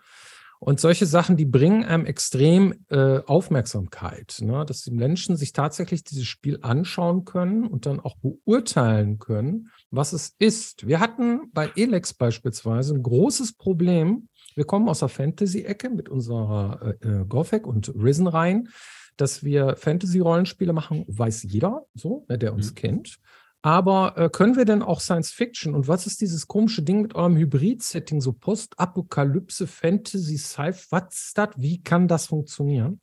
Und 0.59 0.79
solche 0.79 1.05
Sachen, 1.05 1.35
die 1.35 1.45
bringen 1.45 1.83
einem 1.83 2.05
extrem 2.05 2.85
äh, 2.89 3.19
Aufmerksamkeit, 3.25 4.37
ne? 4.39 4.65
dass 4.65 4.81
die 4.83 4.91
Menschen 4.91 5.35
sich 5.35 5.51
tatsächlich 5.51 6.05
dieses 6.05 6.25
Spiel 6.25 6.59
anschauen 6.61 7.25
können 7.25 7.67
und 7.67 7.85
dann 7.85 7.99
auch 7.99 8.15
beurteilen 8.17 9.19
können, 9.19 9.69
was 9.91 10.13
es 10.13 10.35
ist. 10.39 10.87
Wir 10.87 11.01
hatten 11.01 11.51
bei 11.51 11.69
Elex 11.75 12.13
beispielsweise 12.13 12.93
ein 12.93 13.03
großes 13.03 13.57
Problem. 13.57 14.29
Wir 14.55 14.63
kommen 14.63 14.87
aus 14.87 14.99
der 14.99 15.09
Fantasy-Ecke 15.09 15.89
mit 15.89 16.07
unserer 16.07 16.95
äh, 17.01 17.07
äh 17.07 17.25
Gothic 17.25 17.67
und 17.67 17.93
Risen 17.93 18.27
rein, 18.27 18.69
dass 19.17 19.43
wir 19.43 19.75
Fantasy-Rollenspiele 19.75 20.71
machen, 20.71 21.03
weiß 21.07 21.43
jeder, 21.43 21.85
so, 21.93 22.25
ne, 22.29 22.37
der 22.37 22.53
uns 22.53 22.71
mhm. 22.71 22.75
kennt. 22.75 23.19
Aber 23.65 24.17
äh, 24.17 24.29
können 24.29 24.57
wir 24.57 24.65
denn 24.65 24.81
auch 24.81 24.99
Science 24.99 25.31
Fiction? 25.31 25.73
Und 25.73 25.87
was 25.87 26.05
ist 26.05 26.19
dieses 26.19 26.47
komische 26.47 26.83
Ding 26.83 27.01
mit 27.01 27.15
eurem 27.15 27.37
Hybrid-Setting, 27.37 28.19
so 28.19 28.33
Postapokalypse, 28.33 29.67
Fantasy, 29.67 30.37
Sci-Fi? 30.37 30.87
Was 30.89 31.15
ist 31.15 31.37
das? 31.37 31.49
Wie 31.55 31.81
kann 31.81 32.09
das 32.09 32.27
funktionieren? 32.27 32.99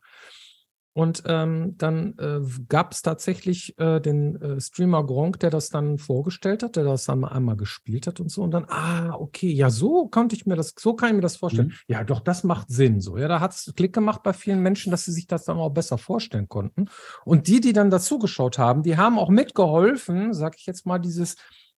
Und 0.92 1.23
ähm, 1.26 1.76
dann 1.78 2.18
äh, 2.18 2.40
gab 2.68 2.92
es 2.92 3.02
tatsächlich 3.02 3.78
äh, 3.78 4.00
den 4.00 4.40
äh, 4.42 4.61
Streamer 4.61 5.06
Gronk, 5.06 5.38
der 5.38 5.50
das 5.50 5.68
dann 5.68 5.99
vorgestellt 5.99 6.64
hat, 6.64 6.75
der 6.75 6.82
das 6.82 7.04
dann 7.04 7.20
mal 7.20 7.28
einmal 7.28 7.56
gespielt 7.56 8.09
hat 8.09 8.18
und 8.18 8.28
so. 8.30 8.42
Und 8.42 8.50
dann, 8.50 8.64
ah, 8.68 9.14
okay, 9.14 9.52
ja, 9.52 9.70
so 9.70 10.09
konnte 10.09 10.35
ich 10.35 10.47
mir 10.47 10.56
das, 10.56 10.75
so 10.76 10.94
kann 10.94 11.11
ich 11.11 11.14
mir 11.14 11.20
das 11.20 11.37
vorstellen. 11.37 11.68
Mhm. 11.68 11.75
Ja, 11.87 12.02
doch, 12.02 12.20
das 12.20 12.42
macht 12.42 12.70
Sinn. 12.70 13.00
So, 13.00 13.16
ja, 13.18 13.28
da 13.28 13.38
hat 13.38 13.52
es 13.52 13.73
Klick 13.76 13.92
gemacht 13.92 14.25
bei 14.25 14.32
vielen 14.32 14.61
Menschen, 14.61 14.90
dass 14.90 15.04
sie 15.04 15.12
sich 15.12 15.28
das 15.28 15.44
dann 15.44 15.59
auch 15.59 15.70
besser 15.70 15.97
vorstellen 15.97 16.49
konnten. 16.49 16.87
Und 17.25 17.47
die, 17.47 17.61
die 17.61 17.73
dann 17.73 17.90
dazugeschaut 17.90 18.59
haben, 18.59 18.82
die 18.82 18.97
haben 18.97 19.18
auch 19.18 19.30
mitgeholfen, 19.30 20.35
sag 20.35 20.56
ich 20.56 20.66
jetzt 20.66 20.87
mal, 20.87 20.99
dieses 20.99 21.37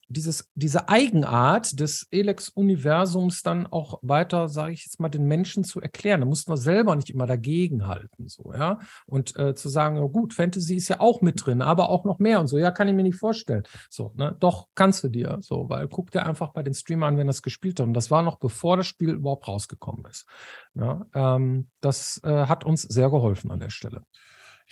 dieses, 0.08 0.50
diese 0.54 0.88
Eigenart 0.88 1.78
des 1.78 2.08
Elex-Universums 2.10 3.42
dann 3.42 3.66
auch 3.66 4.00
weiter, 4.02 4.48
sage 4.48 4.72
ich 4.72 4.84
jetzt 4.84 4.98
mal, 4.98 5.08
den 5.08 5.26
Menschen 5.26 5.62
zu 5.62 5.80
erklären. 5.80 6.20
Da 6.20 6.26
mussten 6.26 6.50
wir 6.50 6.56
selber 6.56 6.96
nicht 6.96 7.10
immer 7.10 7.26
dagegen 7.26 7.86
halten, 7.86 8.28
so, 8.28 8.52
ja. 8.52 8.80
Und 9.06 9.38
äh, 9.38 9.54
zu 9.54 9.68
sagen, 9.68 9.96
ja 9.96 10.02
gut, 10.02 10.34
Fantasy 10.34 10.76
ist 10.76 10.88
ja 10.88 11.00
auch 11.00 11.20
mit 11.20 11.46
drin, 11.46 11.62
aber 11.62 11.88
auch 11.88 12.04
noch 12.04 12.18
mehr 12.18 12.40
und 12.40 12.48
so, 12.48 12.58
ja, 12.58 12.72
kann 12.72 12.88
ich 12.88 12.94
mir 12.94 13.04
nicht 13.04 13.18
vorstellen. 13.18 13.62
So, 13.88 14.12
ne, 14.16 14.36
doch, 14.40 14.68
kannst 14.74 15.04
du 15.04 15.08
dir, 15.08 15.38
so, 15.40 15.68
weil 15.68 15.86
guck 15.88 16.10
dir 16.10 16.26
einfach 16.26 16.52
bei 16.52 16.62
den 16.62 16.74
Streamern 16.74 17.12
an, 17.12 17.18
wenn 17.18 17.26
das 17.26 17.42
gespielt 17.42 17.78
hat. 17.80 17.86
Und 17.86 17.94
das 17.94 18.10
war 18.10 18.22
noch 18.22 18.38
bevor 18.38 18.76
das 18.76 18.86
Spiel 18.86 19.10
überhaupt 19.10 19.46
rausgekommen 19.48 20.04
ist. 20.06 20.26
Ja, 20.74 21.06
ähm, 21.14 21.68
das 21.80 22.20
äh, 22.24 22.46
hat 22.46 22.64
uns 22.64 22.82
sehr 22.82 23.10
geholfen 23.10 23.50
an 23.50 23.60
der 23.60 23.70
Stelle. 23.70 24.02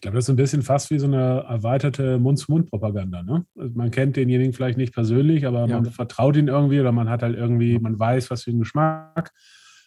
Ich 0.00 0.02
glaube, 0.02 0.16
das 0.16 0.24
ist 0.24 0.30
ein 0.30 0.36
bisschen 0.36 0.62
fast 0.62 0.90
wie 0.90 0.98
so 0.98 1.06
eine 1.06 1.44
erweiterte 1.46 2.18
Mund-zu-Mund-Propaganda. 2.18 3.22
Ne? 3.22 3.44
Also 3.54 3.74
man 3.74 3.90
kennt 3.90 4.16
denjenigen 4.16 4.54
vielleicht 4.54 4.78
nicht 4.78 4.94
persönlich, 4.94 5.46
aber 5.46 5.66
ja. 5.66 5.78
man 5.78 5.84
vertraut 5.92 6.38
ihn 6.38 6.48
irgendwie 6.48 6.80
oder 6.80 6.90
man 6.90 7.10
hat 7.10 7.22
halt 7.22 7.36
irgendwie, 7.36 7.78
man 7.78 7.98
weiß, 7.98 8.30
was 8.30 8.44
für 8.44 8.50
einen 8.50 8.60
Geschmack 8.60 9.30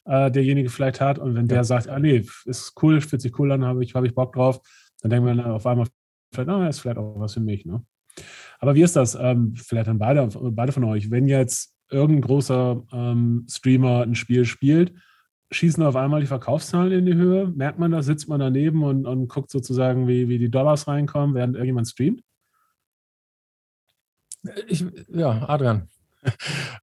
äh, 0.05 0.29
derjenige 0.29 0.69
vielleicht 0.69 1.01
hat. 1.01 1.17
Und 1.17 1.33
wenn 1.33 1.47
ja. 1.47 1.55
der 1.55 1.63
sagt, 1.63 1.89
ah 1.89 1.97
nee, 1.97 2.23
ist 2.45 2.73
cool, 2.83 3.01
fühlt 3.01 3.23
sich 3.23 3.39
cool 3.39 3.51
an, 3.53 3.65
habe 3.65 3.83
ich, 3.83 3.95
hab 3.95 4.03
ich 4.03 4.13
Bock 4.13 4.33
drauf, 4.33 4.61
dann 5.01 5.09
denkt 5.09 5.25
man 5.25 5.39
auf 5.39 5.65
einmal, 5.65 5.87
vielleicht, 6.31 6.47
ah, 6.47 6.67
ist 6.67 6.81
vielleicht 6.81 6.99
auch 6.99 7.19
was 7.19 7.33
für 7.33 7.39
mich. 7.39 7.65
Ne? 7.65 7.83
Aber 8.59 8.75
wie 8.75 8.83
ist 8.83 8.95
das? 8.95 9.15
Ähm, 9.19 9.55
vielleicht 9.55 9.87
dann 9.87 9.97
beide, 9.97 10.29
beide 10.51 10.71
von 10.71 10.83
euch, 10.83 11.09
wenn 11.09 11.27
jetzt 11.27 11.73
irgendein 11.89 12.21
großer 12.21 12.83
ähm, 12.93 13.47
Streamer 13.49 14.03
ein 14.03 14.13
Spiel 14.13 14.45
spielt, 14.45 14.93
schießen 15.53 15.83
auf 15.83 15.95
einmal 15.95 16.21
die 16.21 16.27
Verkaufszahlen 16.27 16.91
in 16.91 17.05
die 17.05 17.15
Höhe? 17.15 17.47
Merkt 17.47 17.79
man 17.79 17.91
das? 17.91 18.05
Sitzt 18.05 18.27
man 18.27 18.39
daneben 18.39 18.83
und, 18.83 19.05
und 19.05 19.27
guckt 19.27 19.51
sozusagen, 19.51 20.07
wie, 20.07 20.27
wie 20.27 20.37
die 20.37 20.49
Dollars 20.49 20.87
reinkommen, 20.87 21.35
während 21.35 21.55
irgendjemand 21.55 21.87
streamt? 21.87 22.21
Ich, 24.67 24.85
ja, 25.09 25.47
Adrian. 25.47 25.89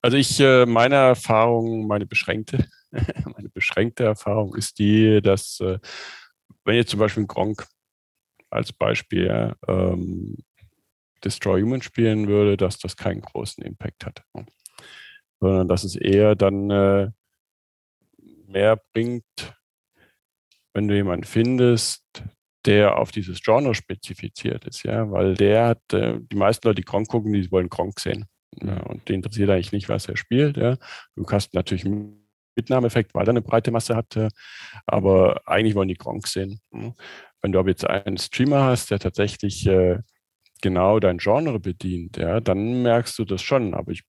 Also 0.03 0.17
ich, 0.17 0.39
äh, 0.41 0.67
meine 0.67 0.97
Erfahrung, 0.97 1.87
meine 1.87 2.07
beschränkte, 2.07 2.67
meine 2.91 3.49
beschränkte 3.49 4.05
Erfahrung 4.05 4.55
ist 4.55 4.79
die, 4.79 5.21
dass 5.23 5.61
äh, 5.61 5.79
wenn 6.65 6.77
jetzt 6.77 6.91
zum 6.91 7.01
Beispiel 7.01 7.25
ein 7.25 7.27
Gronk 7.27 7.67
als 8.51 8.73
Beispiel 8.73 9.55
ähm, 9.67 10.37
Destroy 11.25 11.63
Human 11.63 11.83
spielen 11.83 12.29
würde, 12.29 12.57
dass 12.57 12.79
das 12.79 12.97
keinen 12.97 13.21
großen 13.23 13.65
Impact 13.65 14.07
hat. 14.07 14.23
Sondern 15.41 15.69
dass 15.69 15.85
es 15.85 15.97
eher 15.97 16.35
dann 16.35 16.71
äh, 16.71 17.11
mehr 18.51 18.81
bringt, 18.93 19.25
wenn 20.75 20.89
du 20.89 20.95
jemanden 20.95 21.25
findest, 21.25 22.05
der 22.67 22.99
auf 22.99 23.11
dieses 23.11 23.43
Genre 23.43 23.75
spezifiziert 23.75 24.67
ist, 24.67 24.83
ja, 24.83 25.11
weil 25.11 25.35
der 25.35 25.69
hat, 25.69 25.93
äh, 25.93 26.19
die 26.21 26.37
meisten 26.37 26.67
Leute, 26.67 26.83
die 26.83 26.85
Gronk 26.85 27.09
gucken, 27.09 27.33
die 27.33 27.51
wollen 27.51 27.69
Gronk 27.69 27.99
sehen. 27.99 28.27
Ja, 28.63 28.81
und 28.83 29.09
die 29.09 29.15
interessiert 29.15 29.49
eigentlich 29.51 29.73
nicht, 29.73 29.89
was 29.89 30.07
er 30.09 30.17
spielt. 30.17 30.57
Ja. 30.57 30.77
Du 31.15 31.25
hast 31.31 31.55
natürlich 31.55 31.87
einen 31.87 32.29
Mitnahmeeffekt, 32.57 33.15
weil 33.15 33.27
er 33.27 33.31
eine 33.31 33.43
breite 33.43 33.71
Masse 33.71 33.97
hat, 33.97 34.15
aber 34.87 35.41
eigentlich 35.47 35.75
wollen 35.75 35.89
die 35.89 35.95
Gronk 35.95 36.27
sehen. 36.27 36.61
Wenn 36.71 37.53
du 37.53 37.59
aber 37.59 37.71
jetzt 37.71 37.87
einen 37.87 38.19
Streamer 38.19 38.65
hast, 38.65 38.91
der 38.91 38.99
tatsächlich 38.99 39.67
äh, 39.67 40.01
genau 40.61 40.99
dein 41.01 41.19
Genre 41.19 41.59
bedient, 41.61 42.17
ja, 42.17 42.41
dann 42.41 42.83
merkst 42.83 43.19
du 43.19 43.25
das 43.25 43.41
schon. 43.41 43.73
Aber 43.75 43.93
ich 43.93 44.03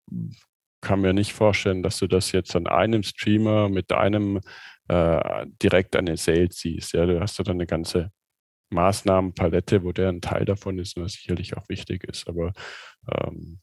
kann 0.82 1.02
mir 1.02 1.14
nicht 1.14 1.34
vorstellen, 1.34 1.84
dass 1.84 2.00
du 2.00 2.08
das 2.08 2.32
jetzt 2.32 2.56
an 2.56 2.68
einem 2.68 3.04
Streamer 3.04 3.70
mit 3.70 3.92
einem 3.92 4.42
äh, 4.88 5.46
direkt 5.62 5.96
an 5.96 6.06
den 6.06 6.18
Sales 6.18 6.58
siehst. 6.58 6.94
Ja, 6.94 7.06
du 7.06 7.20
hast 7.20 7.40
da 7.40 7.44
dann 7.44 7.58
eine 7.58 7.68
ganze 7.68 8.12
Maßnahmenpalette, 8.72 9.84
wo 9.84 9.92
der 9.92 10.10
ein 10.10 10.22
Teil 10.22 10.46
davon 10.46 10.80
ist 10.80 10.98
und 10.98 11.04
das 11.04 11.14
sicherlich 11.14 11.56
auch 11.56 11.68
wichtig 11.70 12.04
ist. 12.06 12.28
Aber 12.28 12.54
ähm, 13.10 13.60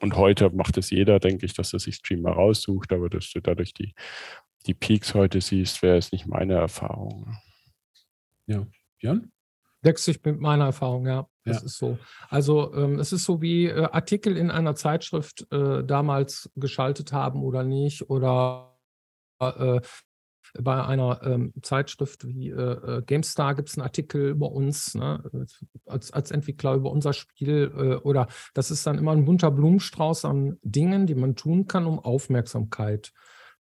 und 0.00 0.16
heute 0.16 0.50
macht 0.50 0.76
es 0.78 0.90
jeder, 0.90 1.20
denke 1.20 1.46
ich, 1.46 1.54
dass 1.54 1.72
er 1.72 1.78
sich 1.78 1.96
Streamer 1.96 2.32
raussucht, 2.32 2.92
aber 2.92 3.08
dass 3.08 3.30
du 3.30 3.40
dadurch 3.40 3.72
die, 3.72 3.94
die 4.66 4.74
Peaks 4.74 5.14
heute 5.14 5.40
siehst, 5.40 5.82
wäre 5.82 5.96
es 5.96 6.10
nicht 6.10 6.26
meine 6.26 6.54
Erfahrung. 6.54 7.36
Ja, 8.46 8.66
Jan? 9.00 9.30
Deckt 9.84 10.00
sich 10.00 10.22
mit 10.24 10.40
meiner 10.40 10.66
Erfahrung, 10.66 11.06
ja. 11.06 11.28
Das 11.44 11.60
ja. 11.60 11.66
ist 11.66 11.78
so. 11.78 11.98
Also 12.28 12.72
ähm, 12.74 12.98
es 12.98 13.12
ist 13.12 13.24
so 13.24 13.42
wie 13.42 13.66
äh, 13.66 13.88
Artikel 13.90 14.36
in 14.36 14.50
einer 14.50 14.74
Zeitschrift 14.74 15.46
äh, 15.52 15.84
damals 15.84 16.50
geschaltet 16.56 17.12
haben 17.12 17.42
oder 17.42 17.64
nicht 17.64 18.08
oder 18.10 18.78
äh, 19.40 19.80
bei 20.58 20.84
einer 20.84 21.20
ähm, 21.24 21.52
Zeitschrift 21.62 22.26
wie 22.26 22.50
äh, 22.50 22.54
äh, 22.54 23.02
GameStar 23.02 23.54
gibt 23.54 23.70
es 23.70 23.76
einen 23.76 23.84
Artikel 23.84 24.30
über 24.30 24.52
uns, 24.52 24.94
ne, 24.94 25.22
als, 25.86 26.12
als 26.12 26.30
Entwickler 26.30 26.74
über 26.74 26.90
unser 26.90 27.12
Spiel 27.12 27.72
äh, 27.74 27.94
oder 28.06 28.28
das 28.54 28.70
ist 28.70 28.86
dann 28.86 28.98
immer 28.98 29.12
ein 29.12 29.24
bunter 29.24 29.50
Blumenstrauß 29.50 30.26
an 30.26 30.58
Dingen, 30.62 31.06
die 31.06 31.14
man 31.14 31.36
tun 31.36 31.66
kann, 31.66 31.86
um 31.86 31.98
Aufmerksamkeit 31.98 33.12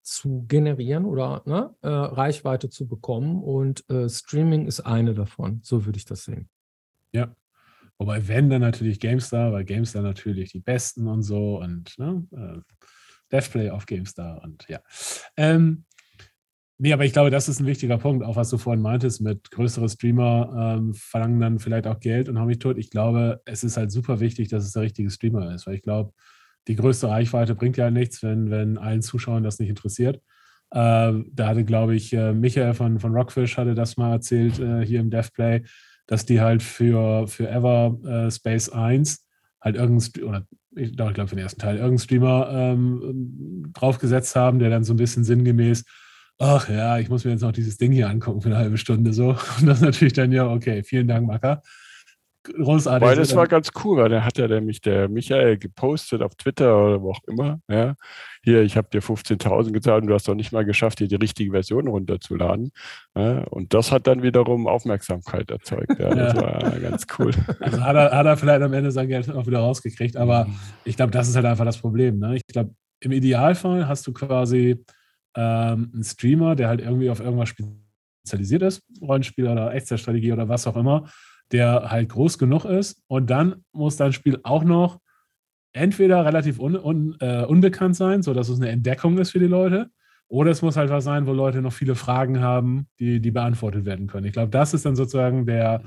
zu 0.02 0.46
generieren 0.48 1.06
oder 1.06 1.44
ne, 1.46 1.74
äh, 1.82 1.88
Reichweite 1.88 2.70
zu 2.70 2.88
bekommen. 2.88 3.42
Und 3.42 3.90
äh, 3.90 4.10
Streaming 4.10 4.66
ist 4.66 4.82
eine 4.82 5.14
davon. 5.14 5.62
So 5.64 5.86
würde 5.86 5.98
ich 5.98 6.06
das 6.06 6.26
sehen. 6.26 6.50
Ja. 7.12 7.36
Wobei, 8.02 8.28
wenn 8.28 8.50
dann 8.50 8.62
natürlich 8.62 9.00
GameStar, 9.00 9.54
weil 9.54 9.64
GameStar 9.64 10.02
natürlich 10.02 10.52
die 10.52 10.60
Besten 10.60 11.08
und 11.08 11.22
so 11.22 11.62
und 11.62 11.96
ne, 12.00 12.26
äh, 12.32 12.76
Devplay 13.32 13.70
auf 13.70 13.86
GameStar 13.86 14.42
und 14.44 14.66
ja. 14.68 14.80
Ähm, 15.38 15.86
nee, 16.80 16.94
aber 16.94 17.06
ich 17.06 17.14
glaube, 17.14 17.30
das 17.30 17.48
ist 17.48 17.60
ein 17.60 17.68
wichtiger 17.68 18.00
Punkt, 18.00 18.26
auch 18.26 18.38
was 18.38 18.50
du 18.50 18.58
vorhin 18.58 18.82
meintest, 18.82 19.22
mit 19.22 19.52
größeren 19.52 19.88
Streamer 19.88 20.80
ähm, 20.80 20.96
verlangen 20.96 21.40
dann 21.40 21.60
vielleicht 21.60 21.86
auch 21.86 22.00
Geld 22.00 22.28
und 22.28 22.40
haben 22.40 22.48
mich 22.48 22.58
tot. 22.58 22.80
Ich 22.80 22.90
glaube, 22.90 23.40
es 23.46 23.64
ist 23.64 23.78
halt 23.78 23.92
super 23.92 24.20
wichtig, 24.20 24.50
dass 24.50 24.66
es 24.66 24.74
der 24.74 24.82
richtige 24.82 25.12
Streamer 25.12 25.54
ist, 25.54 25.68
weil 25.68 25.76
ich 25.76 25.84
glaube, 25.84 26.12
die 26.68 26.76
größte 26.78 27.08
Reichweite 27.08 27.54
bringt 27.54 27.78
ja 27.78 27.92
nichts, 27.92 28.24
wenn, 28.24 28.50
wenn 28.50 28.80
allen 28.80 29.04
Zuschauern 29.04 29.44
das 29.44 29.60
nicht 29.60 29.70
interessiert. 29.70 30.24
Äh, 30.72 31.14
da 31.32 31.48
hatte, 31.48 31.66
glaube 31.66 31.94
ich, 31.94 32.14
äh, 32.14 32.34
Michael 32.34 32.74
von, 32.74 33.00
von 33.00 33.14
Rockfish 33.14 33.58
hatte 33.58 33.76
das 33.76 33.98
mal 33.98 34.12
erzählt 34.14 34.58
äh, 34.58 34.84
hier 34.84 35.02
im 35.02 35.12
DevPlay, 35.12 35.62
dass 36.12 36.26
die 36.26 36.42
halt 36.42 36.62
für, 36.62 37.26
für 37.26 37.50
Ever 37.50 37.98
äh, 38.06 38.30
Space 38.30 38.68
1 38.68 39.26
halt 39.62 39.78
irgendein, 39.78 40.24
oder 40.24 40.46
ich 40.76 40.94
glaube, 40.94 41.28
für 41.28 41.36
den 41.36 41.44
ersten 41.44 41.62
Teil, 41.62 41.76
irgendeinen 41.76 42.00
Streamer 42.00 42.50
ähm, 42.52 43.72
draufgesetzt 43.74 44.36
haben, 44.36 44.60
der 44.60 44.70
dann 44.70 44.84
so 44.84 44.94
ein 44.94 44.98
bisschen 44.98 45.24
sinngemäß, 45.24 45.86
ach 46.38 46.68
ja, 46.68 47.00
ich 47.00 47.08
muss 47.08 47.24
mir 47.24 47.32
jetzt 47.32 47.44
noch 47.44 47.54
dieses 47.54 47.78
Ding 47.78 47.94
hier 47.94 48.10
angucken 48.10 48.42
für 48.42 48.50
eine 48.50 48.58
halbe 48.58 48.78
Stunde 48.78 49.14
so. 49.14 49.38
Und 49.62 49.68
das 49.68 49.80
natürlich 49.80 50.12
dann 50.12 50.34
ja, 50.34 50.52
okay, 50.52 50.84
vielen 50.84 51.08
Dank, 51.08 51.26
Macker 51.26 51.62
großartig. 52.44 53.08
Weil 53.08 53.16
das 53.16 53.36
war 53.36 53.48
ganz 53.48 53.72
cool, 53.84 53.98
weil 53.98 54.10
da 54.10 54.24
hat 54.24 54.38
ja 54.38 54.48
nämlich 54.48 54.82
der 54.82 55.10
Michael 55.10 55.58
gepostet 55.58 56.22
auf 56.22 56.36
Twitter 56.36 56.78
oder 56.78 57.02
wo 57.02 57.12
auch 57.12 57.24
immer. 57.28 57.60
Ja, 57.70 57.96
hier, 58.44 58.62
ich 58.62 58.78
habe 58.78 58.90
dir 58.92 59.02
15.000 59.02 59.72
gezahlt 59.72 60.02
und 60.04 60.08
du 60.08 60.14
hast 60.14 60.28
doch 60.28 60.36
nicht 60.36 60.52
mal 60.52 60.66
geschafft, 60.66 61.00
hier 61.00 61.08
die 61.08 61.16
richtige 61.16 61.52
Version 61.52 61.88
runterzuladen. 61.88 62.72
Ja, 63.16 63.44
und 63.46 63.74
das 63.74 63.92
hat 63.92 64.08
dann 64.08 64.24
wiederum 64.24 64.68
Aufmerksamkeit 64.68 65.52
erzeugt. 65.52 66.00
Ja, 66.00 66.14
das 66.14 66.34
ja. 66.34 66.42
war 66.42 66.80
ganz 66.80 67.06
cool. 67.20 67.32
Also 67.60 67.82
hat 67.84 67.96
er, 67.96 68.12
hat 68.12 68.26
er 68.26 68.38
vielleicht 68.38 68.62
am 68.62 68.74
Ende 68.74 68.92
sein 68.92 69.08
Geld 69.08 69.30
auch 69.30 69.46
wieder 69.46 69.60
rausgekriegt, 69.60 70.18
aber 70.18 70.46
mhm. 70.46 70.56
ich 70.84 70.96
glaube, 70.96 71.12
das 71.12 71.28
ist 71.28 71.36
halt 71.36 71.46
einfach 71.46 71.66
das 71.66 71.78
Problem. 71.78 72.18
Ne? 72.20 72.36
Ich 72.36 72.48
glaube, 72.48 72.74
im 73.00 73.12
Idealfall 73.12 73.88
hast 73.88 74.08
du 74.08 74.14
quasi 74.14 74.84
ähm, 75.36 75.92
einen 75.94 76.04
Streamer, 76.04 76.56
der 76.56 76.68
halt 76.68 76.82
irgendwie 76.82 77.10
auf 77.10 77.20
irgendwas 77.20 77.50
spezialisiert 77.50 78.64
ist, 78.64 78.82
Rollenspiel 79.02 79.48
oder 79.48 79.74
Echtzeitstrategie 79.74 80.34
oder 80.34 80.50
was 80.50 80.68
auch 80.68 80.76
immer 80.76 81.08
der 81.52 81.92
halt 81.92 82.10
groß 82.10 82.38
genug 82.38 82.66
ist. 82.66 83.02
Und 83.08 83.30
dann 83.30 83.64
muss 83.72 83.98
dein 83.98 84.14
Spiel 84.14 84.40
auch 84.44 84.64
noch 84.64 85.00
entweder 85.74 86.26
relativ 86.26 86.60
un, 86.60 86.76
un, 86.76 87.16
äh, 87.20 87.44
unbekannt 87.44 87.96
sein, 87.96 88.24
sodass 88.24 88.50
es 88.50 88.60
eine 88.60 88.70
Entdeckung 88.70 89.18
ist 89.18 89.32
für 89.32 89.40
die 89.40 89.48
Leute, 89.48 89.90
oder 90.28 90.52
es 90.52 90.62
muss 90.62 90.78
halt 90.78 90.90
was 90.90 91.04
sein, 91.04 91.28
wo 91.28 91.34
Leute 91.34 91.62
noch 91.62 91.74
viele 91.74 91.96
Fragen 91.96 92.40
haben, 92.40 92.88
die, 93.00 93.20
die 93.20 93.32
beantwortet 93.32 93.86
werden 93.86 94.08
können. 94.08 94.26
Ich 94.26 94.34
glaube, 94.34 94.50
das 94.50 94.74
ist 94.74 94.86
dann 94.86 94.96
sozusagen 94.96 95.46
der, 95.46 95.84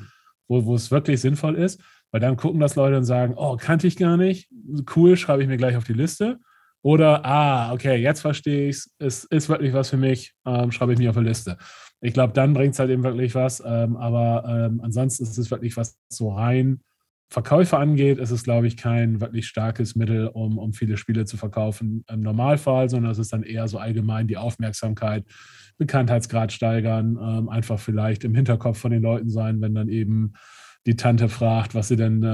wo, 0.49 0.67
wo 0.67 0.75
es 0.75 0.91
wirklich 0.91 1.21
sinnvoll 1.21 1.55
ist, 1.55 1.81
weil 2.11 2.21
dann 2.21 2.37
gucken 2.37 2.61
das 2.61 2.77
Leute 2.77 2.99
und 2.99 3.05
sagen, 3.05 3.35
oh, 3.37 3.57
kannte 3.57 3.87
ich 3.87 3.97
gar 3.97 4.19
nicht, 4.19 4.51
cool, 4.95 5.17
schreibe 5.17 5.43
ich 5.43 5.49
mir 5.49 5.57
gleich 5.57 5.77
auf 5.77 5.85
die 5.85 5.95
Liste. 5.95 6.39
Oder, 6.83 7.25
ah, 7.25 7.73
okay, 7.73 7.97
jetzt 7.97 8.21
verstehe 8.21 8.69
ich 8.69 8.77
es, 8.77 8.91
es 8.99 9.25
ist 9.25 9.49
wirklich 9.49 9.73
was 9.73 9.89
für 9.89 9.97
mich, 9.97 10.35
ähm, 10.45 10.71
schreibe 10.71 10.93
ich 10.93 10.99
mir 10.99 11.09
auf 11.09 11.17
die 11.17 11.23
Liste 11.23 11.57
ich 12.05 12.13
glaube, 12.13 12.35
dann 12.35 12.53
bringt 12.53 12.75
es 12.75 12.79
halt 12.79 12.91
eben 12.91 13.03
wirklich 13.03 13.35
was. 13.35 13.63
Ähm, 13.65 13.97
aber 13.97 14.45
ähm, 14.47 14.81
ansonsten 14.83 15.25
ist 15.25 15.39
es 15.39 15.51
wirklich, 15.51 15.75
was 15.79 15.99
so 16.09 16.31
rein 16.33 16.81
Verkäufe 17.31 17.79
angeht, 17.79 18.19
ist 18.19 18.31
es, 18.31 18.45
glaube 18.45 18.67
ich, 18.67 18.77
kein 18.77 19.23
wirklich 19.23 19.47
starkes 19.47 19.97
Mittel, 19.97 20.29
um, 20.29 20.59
um 20.59 20.75
viele 20.75 20.99
Spiele 20.99 21.25
zu 21.25 21.39
verkaufen 21.39 22.05
im 22.09 22.21
Normalfall, 22.21 22.91
sondern 22.91 23.11
es 23.11 23.19
ist 23.19 23.33
dann 23.33 23.43
eher 23.43 23.67
so 23.69 23.79
allgemein 23.79 24.29
die 24.29 24.37
Aufmerksamkeit, 24.37 25.25
Bekanntheitsgrad 25.79 26.53
steigern, 26.53 27.19
ähm, 27.21 27.49
einfach 27.49 27.79
vielleicht 27.79 28.23
im 28.25 28.35
Hinterkopf 28.35 28.79
von 28.79 28.93
den 28.93 29.03
Leuten 29.03 29.31
sein, 29.31 29.63
wenn 29.63 29.75
dann 29.75 29.89
eben 29.89 30.35
die 30.85 30.97
Tante 30.97 31.31
fragt, 31.31 31.75
was 31.75 31.89
sie 31.89 31.97
denn, 31.97 32.23
äh, 32.23 32.27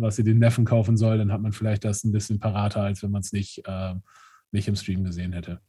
was 0.00 0.16
sie 0.16 0.24
den 0.24 0.38
Neffen 0.38 0.64
kaufen 0.64 0.96
soll, 0.96 1.18
dann 1.18 1.32
hat 1.32 1.42
man 1.42 1.52
vielleicht 1.52 1.84
das 1.84 2.02
ein 2.02 2.12
bisschen 2.12 2.38
parater, 2.38 2.80
als 2.80 3.02
wenn 3.02 3.10
man 3.10 3.20
es 3.20 3.32
nicht, 3.32 3.60
äh, 3.66 3.94
nicht 4.52 4.68
im 4.68 4.76
Stream 4.76 5.04
gesehen 5.04 5.34
hätte. 5.34 5.60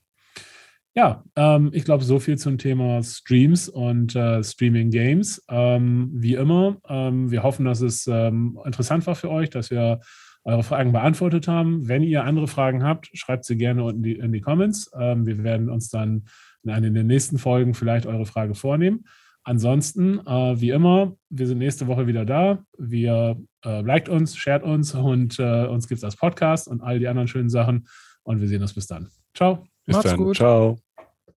Ja, 0.95 1.23
ähm, 1.35 1.69
ich 1.71 1.85
glaube, 1.85 2.03
so 2.03 2.19
viel 2.19 2.37
zum 2.37 2.57
Thema 2.57 3.01
Streams 3.03 3.69
und 3.69 4.15
äh, 4.15 4.43
Streaming 4.43 4.89
Games. 4.89 5.43
Ähm, 5.47 6.09
wie 6.13 6.33
immer, 6.33 6.77
ähm, 6.87 7.29
wir 7.29 7.43
hoffen, 7.43 7.65
dass 7.65 7.81
es 7.81 8.07
ähm, 8.07 8.59
interessant 8.65 9.05
war 9.05 9.15
für 9.15 9.29
euch, 9.29 9.49
dass 9.49 9.69
wir 9.69 9.99
eure 10.43 10.63
Fragen 10.63 10.91
beantwortet 10.91 11.47
haben. 11.47 11.87
Wenn 11.87 12.01
ihr 12.01 12.23
andere 12.23 12.47
Fragen 12.47 12.83
habt, 12.83 13.09
schreibt 13.13 13.45
sie 13.45 13.57
gerne 13.57 13.83
unten 13.83 14.01
die, 14.01 14.13
in 14.13 14.31
die 14.31 14.41
Comments. 14.41 14.91
Ähm, 14.97 15.25
wir 15.25 15.43
werden 15.43 15.69
uns 15.69 15.89
dann 15.89 16.25
in 16.63 16.71
einer 16.71 16.89
der 16.89 17.03
nächsten 17.03 17.37
Folgen 17.37 17.73
vielleicht 17.73 18.05
eure 18.05 18.25
Frage 18.25 18.55
vornehmen. 18.55 19.05
Ansonsten, 19.43 20.19
äh, 20.25 20.59
wie 20.59 20.71
immer, 20.71 21.15
wir 21.29 21.47
sind 21.47 21.59
nächste 21.59 21.87
Woche 21.87 22.07
wieder 22.07 22.25
da. 22.25 22.63
Wir 22.77 23.37
äh, 23.63 23.81
liked 23.81 24.09
uns, 24.09 24.35
shared 24.35 24.63
uns 24.63 24.93
und 24.93 25.39
äh, 25.39 25.65
uns 25.65 25.87
gibt 25.87 25.99
es 25.99 26.03
als 26.03 26.17
Podcast 26.17 26.67
und 26.67 26.81
all 26.81 26.99
die 26.99 27.07
anderen 27.07 27.27
schönen 27.27 27.49
Sachen. 27.49 27.87
Und 28.23 28.41
wir 28.41 28.47
sehen 28.47 28.61
uns 28.61 28.73
bis 28.73 28.87
dann. 28.87 29.09
Ciao. 29.33 29.65
Bis 29.89 29.95
Macht's 29.97 30.11
dann. 30.11 30.17
gut. 30.17 30.37
Ciao. 30.37 30.77